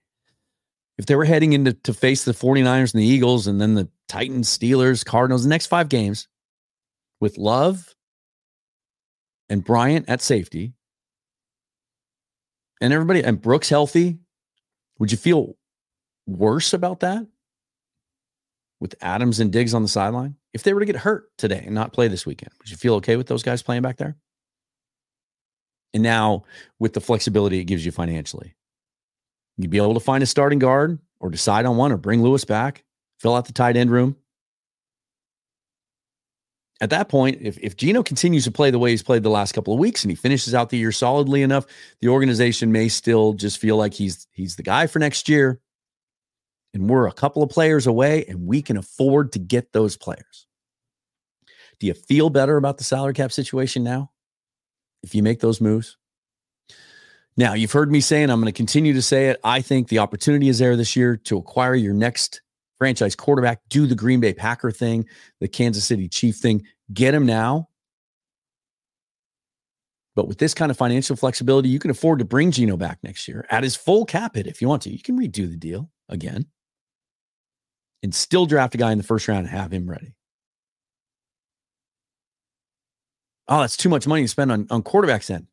If 0.97 1.06
they 1.08 1.15
were 1.15 1.26
heading 1.26 1.54
into 1.54 1.74
to 1.74 1.93
face 1.93 2.26
the 2.26 2.32
49ers 2.32 2.93
and 2.93 3.02
the 3.02 3.08
Eagles 3.08 3.47
and 3.47 3.60
then 3.60 3.74
the 3.74 3.89
Titans, 4.08 4.56
Steelers, 4.56 5.06
Cardinals, 5.06 5.43
the 5.43 5.50
next 5.50 5.67
five 5.67 5.89
games 5.89 6.28
with 7.19 7.38
Love, 7.38 7.95
and 9.51 9.65
Bryant 9.65 10.07
at 10.07 10.21
safety 10.21 10.71
and 12.79 12.93
everybody 12.93 13.21
and 13.21 13.39
Brooks 13.39 13.67
healthy, 13.67 14.17
would 14.97 15.11
you 15.11 15.17
feel 15.17 15.57
worse 16.25 16.71
about 16.71 17.01
that? 17.01 17.27
With 18.79 18.95
Adams 19.01 19.41
and 19.41 19.51
Diggs 19.51 19.73
on 19.73 19.81
the 19.81 19.89
sideline? 19.89 20.37
If 20.53 20.63
they 20.63 20.73
were 20.73 20.79
to 20.79 20.85
get 20.85 20.95
hurt 20.95 21.25
today 21.37 21.63
and 21.65 21.75
not 21.75 21.91
play 21.91 22.07
this 22.07 22.25
weekend, 22.25 22.53
would 22.59 22.71
you 22.71 22.77
feel 22.77 22.95
okay 22.95 23.17
with 23.17 23.27
those 23.27 23.43
guys 23.43 23.61
playing 23.61 23.81
back 23.81 23.97
there? 23.97 24.15
And 25.93 26.01
now 26.01 26.45
with 26.79 26.93
the 26.93 27.01
flexibility 27.01 27.59
it 27.59 27.65
gives 27.65 27.85
you 27.85 27.91
financially, 27.91 28.55
you'd 29.57 29.69
be 29.69 29.77
able 29.77 29.95
to 29.95 29.99
find 29.99 30.23
a 30.23 30.27
starting 30.27 30.59
guard 30.59 30.97
or 31.19 31.29
decide 31.29 31.65
on 31.65 31.75
one 31.75 31.91
or 31.91 31.97
bring 31.97 32.23
Lewis 32.23 32.45
back, 32.45 32.85
fill 33.19 33.35
out 33.35 33.45
the 33.47 33.53
tight 33.53 33.75
end 33.75 33.91
room, 33.91 34.15
at 36.82 36.89
that 36.89 37.10
point, 37.10 37.38
if, 37.41 37.60
if 37.60 37.78
Geno 37.78 38.02
continues 38.02 38.44
to 38.46 38.52
play 38.52 38.72
the 38.72 38.80
way 38.80 38.89
he's 38.89 39.04
played 39.04 39.22
the 39.22 39.30
last 39.30 39.54
couple 39.54 39.72
of 39.72 39.80
weeks 39.80 40.04
and 40.04 40.12
he 40.12 40.15
finishes 40.15 40.56
out 40.56 40.72
the 40.72 40.80
year 40.80 40.91
solidly 40.91 41.44
enough, 41.44 41.67
the 42.02 42.08
organization 42.08 42.72
may 42.72 42.89
still 42.89 43.34
just 43.34 43.60
feel 43.60 43.78
like 43.78 43.94
he's 43.94 44.28
he's 44.32 44.56
the 44.56 44.63
guy 44.63 44.88
for 44.88 44.98
next 44.98 45.30
year. 45.30 45.62
And 46.74 46.89
we're 46.89 47.08
a 47.08 47.13
couple 47.13 47.44
of 47.44 47.50
players 47.50 47.86
away, 47.86 48.26
and 48.26 48.48
we 48.48 48.62
can 48.62 48.78
afford 48.78 49.34
to 49.34 49.39
get 49.39 49.74
those 49.74 49.96
players. 49.96 50.48
Do 51.80 51.88
you 51.88 51.94
feel 51.94 52.30
better 52.30 52.58
about 52.58 52.78
the 52.78 52.84
salary 52.84 53.13
cap 53.13 53.32
situation 53.32 53.84
now 53.84 54.12
if 55.04 55.13
you 55.13 55.22
make 55.22 55.39
those 55.39 55.62
moves? 55.62 55.98
Now, 57.38 57.54
you've 57.54 57.72
heard 57.72 57.91
me 57.91 58.02
saying, 58.02 58.24
and 58.24 58.32
I'm 58.32 58.39
going 58.39 58.52
to 58.52 58.58
continue 58.58 58.94
to 58.94 59.02
say 59.02 59.28
it. 59.28 59.39
I 59.44 59.62
think 59.62 59.88
the 59.88 60.00
opportunity 60.00 60.48
is 60.48 60.60
there 60.60 60.76
this 60.76 60.96
year 60.96 61.17
to 61.17 61.38
acquire 61.38 61.76
your 61.76 61.94
next 61.94 62.41
franchise 62.82 63.15
quarterback, 63.15 63.62
do 63.70 63.86
the 63.86 63.94
Green 63.94 64.20
Bay 64.20 64.34
Packer 64.34 64.72
thing, 64.72 65.06
the 65.39 65.48
Kansas 65.48 65.86
City 65.86 66.10
Chief 66.10 66.36
thing, 66.36 66.65
get 66.91 67.13
him 67.13 67.28
now. 67.28 67.70
But 70.15 70.28
with 70.28 70.39
this 70.39 70.56
kind 70.56 70.72
of 70.72 70.78
financial 70.78 71.15
flexibility, 71.15 71.70
you 71.70 71.78
can 71.78 71.91
afford 71.91 72.17
to 72.17 72.26
bring 72.26 72.50
Geno 72.50 72.78
back 72.78 72.98
next 73.04 73.28
year 73.28 73.46
at 73.52 73.62
his 73.62 73.76
full 73.76 74.04
cap 74.04 74.34
hit 74.34 74.48
if 74.48 74.63
you 74.63 74.67
want 74.67 74.82
to. 74.82 74.89
You 74.89 74.98
can 74.98 75.15
redo 75.15 75.48
the 75.48 75.58
deal 75.58 75.91
again 76.10 76.48
and 78.02 78.15
still 78.15 78.48
draft 78.48 78.74
a 78.74 78.80
guy 78.80 78.91
in 78.91 78.98
the 78.98 79.04
first 79.04 79.28
round 79.28 79.41
and 79.41 79.50
have 79.50 79.72
him 79.72 79.88
ready. 79.88 80.15
Oh, 83.48 83.62
that's 83.62 83.78
too 83.78 83.89
much 83.89 84.08
money 84.08 84.24
to 84.24 84.28
spend 84.28 84.52
on, 84.52 84.65
on 84.72 84.82
quarterbacks 84.82 85.28
then. 85.28 85.46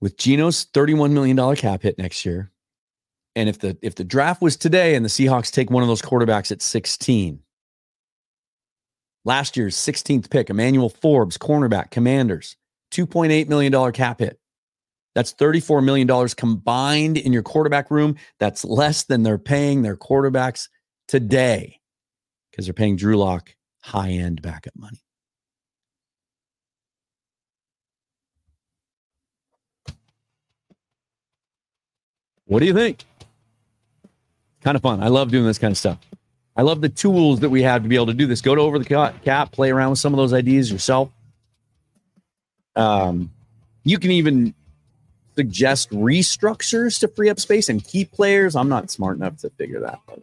With 0.00 0.16
Geno's 0.16 0.66
$31 0.66 1.10
million 1.10 1.56
cap 1.56 1.82
hit 1.82 1.98
next 1.98 2.24
year, 2.24 2.52
and 3.36 3.48
if 3.48 3.58
the 3.58 3.76
if 3.82 3.94
the 3.94 4.04
draft 4.04 4.40
was 4.40 4.56
today 4.56 4.94
and 4.94 5.04
the 5.04 5.08
Seahawks 5.08 5.50
take 5.50 5.70
one 5.70 5.82
of 5.82 5.88
those 5.88 6.02
quarterbacks 6.02 6.52
at 6.52 6.62
16, 6.62 7.40
last 9.24 9.56
year's 9.56 9.76
16th 9.76 10.30
pick, 10.30 10.50
Emmanuel 10.50 10.88
Forbes, 10.88 11.36
cornerback, 11.36 11.90
Commanders, 11.90 12.56
$2.8 12.92 13.48
million 13.48 13.92
cap 13.92 14.20
hit. 14.20 14.38
That's 15.14 15.32
$34 15.34 15.84
million 15.84 16.28
combined 16.36 17.18
in 17.18 17.32
your 17.32 17.42
quarterback 17.42 17.90
room. 17.90 18.16
That's 18.40 18.64
less 18.64 19.04
than 19.04 19.22
they're 19.22 19.38
paying 19.38 19.82
their 19.82 19.96
quarterbacks 19.96 20.68
today 21.06 21.80
because 22.50 22.66
they're 22.66 22.74
paying 22.74 22.96
Drew 22.96 23.16
Lock 23.16 23.54
high 23.82 24.10
end 24.10 24.42
backup 24.42 24.74
money. 24.76 25.00
What 32.46 32.60
do 32.60 32.66
you 32.66 32.74
think? 32.74 33.04
Kind 34.64 34.76
of 34.76 34.82
fun. 34.82 35.02
I 35.02 35.08
love 35.08 35.30
doing 35.30 35.46
this 35.46 35.58
kind 35.58 35.70
of 35.70 35.78
stuff. 35.78 35.98
I 36.56 36.62
love 36.62 36.80
the 36.80 36.88
tools 36.88 37.40
that 37.40 37.50
we 37.50 37.62
have 37.62 37.82
to 37.82 37.88
be 37.88 37.96
able 37.96 38.06
to 38.06 38.14
do 38.14 38.26
this. 38.26 38.40
Go 38.40 38.54
to 38.54 38.60
over 38.60 38.78
the 38.78 38.84
cap, 38.84 39.52
play 39.52 39.70
around 39.70 39.90
with 39.90 39.98
some 39.98 40.14
of 40.14 40.18
those 40.18 40.32
ideas 40.32 40.70
yourself. 40.70 41.10
Um, 42.76 43.30
you 43.84 43.98
can 43.98 44.10
even 44.10 44.54
suggest 45.36 45.90
restructures 45.90 46.98
to 47.00 47.08
free 47.08 47.28
up 47.28 47.40
space 47.40 47.68
and 47.68 47.84
keep 47.84 48.12
players. 48.12 48.56
I'm 48.56 48.68
not 48.68 48.90
smart 48.90 49.16
enough 49.16 49.36
to 49.38 49.50
figure 49.50 49.80
that 49.80 49.98
out. 50.08 50.22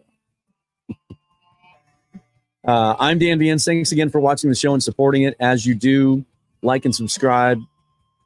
Uh, 2.63 2.95
I'm 2.99 3.19
Dan 3.19 3.39
Viens. 3.39 3.65
Thanks 3.65 3.91
again 3.91 4.09
for 4.09 4.19
watching 4.19 4.49
the 4.49 4.55
show 4.55 4.73
and 4.73 4.81
supporting 4.81 5.23
it. 5.23 5.35
As 5.39 5.65
you 5.65 5.75
do, 5.75 6.23
like 6.61 6.85
and 6.85 6.95
subscribe 6.95 7.59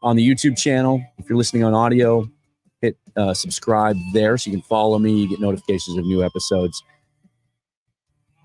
on 0.04 0.16
the 0.16 0.28
YouTube 0.28 0.58
channel. 0.58 1.04
If 1.18 1.30
you're 1.30 1.38
listening 1.38 1.64
on 1.64 1.74
audio, 1.74 2.30
uh, 3.18 3.34
subscribe 3.34 3.97
there 4.13 4.38
so 4.38 4.49
you 4.49 4.57
can 4.57 4.63
follow 4.63 4.99
me. 4.99 5.22
You 5.22 5.30
get 5.30 5.39
notifications 5.39 5.97
of 5.97 6.05
new 6.05 6.24
episodes. 6.24 6.84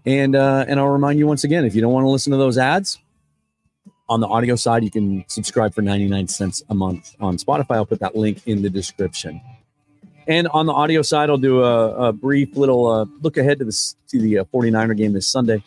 And 0.06 0.34
uh, 0.34 0.64
and 0.66 0.80
I'll 0.80 0.88
remind 0.88 1.18
you 1.18 1.26
once 1.26 1.44
again, 1.44 1.64
if 1.64 1.74
you 1.74 1.80
don't 1.80 1.92
want 1.92 2.04
to 2.04 2.08
listen 2.08 2.30
to 2.30 2.38
those 2.38 2.56
ads 2.56 2.98
on 4.08 4.20
the 4.20 4.26
audio 4.26 4.56
side, 4.56 4.82
you 4.82 4.90
can 4.90 5.24
subscribe 5.28 5.74
for 5.74 5.82
99 5.82 6.28
cents 6.28 6.62
a 6.70 6.74
month 6.74 7.14
on 7.20 7.36
Spotify. 7.36 7.76
I'll 7.76 7.86
put 7.86 8.00
that 8.00 8.16
link 8.16 8.46
in 8.46 8.62
the 8.62 8.70
description. 8.70 9.40
And 10.26 10.48
on 10.48 10.66
the 10.66 10.72
audio 10.72 11.02
side, 11.02 11.28
I'll 11.28 11.38
do 11.38 11.62
a, 11.62 12.08
a 12.08 12.12
brief 12.12 12.56
little 12.56 12.86
uh, 12.86 13.04
look 13.20 13.36
ahead 13.36 13.58
to 13.58 13.64
the 13.64 13.94
to 14.08 14.18
the 14.18 14.38
uh, 14.38 14.44
49er 14.44 14.96
game 14.96 15.12
this 15.12 15.26
Sunday. 15.26 15.62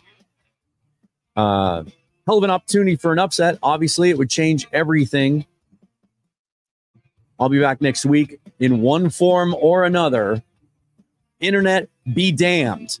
Uh, 1.36 1.84
hell 2.26 2.38
of 2.38 2.44
an 2.44 2.50
opportunity 2.50 2.96
for 2.96 3.12
an 3.12 3.18
upset. 3.18 3.58
Obviously, 3.62 4.10
it 4.10 4.18
would 4.18 4.30
change 4.30 4.66
everything. 4.72 5.46
I'll 7.38 7.48
be 7.48 7.60
back 7.60 7.80
next 7.80 8.06
week 8.06 8.40
in 8.60 8.80
one 8.80 9.10
form 9.10 9.54
or 9.58 9.84
another. 9.84 10.42
Internet 11.40 11.88
be 12.12 12.32
damned 12.32 12.98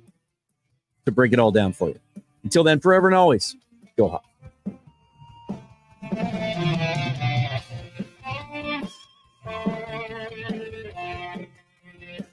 to 1.06 1.12
break 1.12 1.32
it 1.32 1.38
all 1.38 1.52
down 1.52 1.72
for 1.72 1.88
you. 1.88 2.00
Until 2.42 2.64
then, 2.64 2.80
forever 2.80 3.06
and 3.08 3.16
always, 3.16 3.56
go 3.96 4.08
hot. 4.08 4.24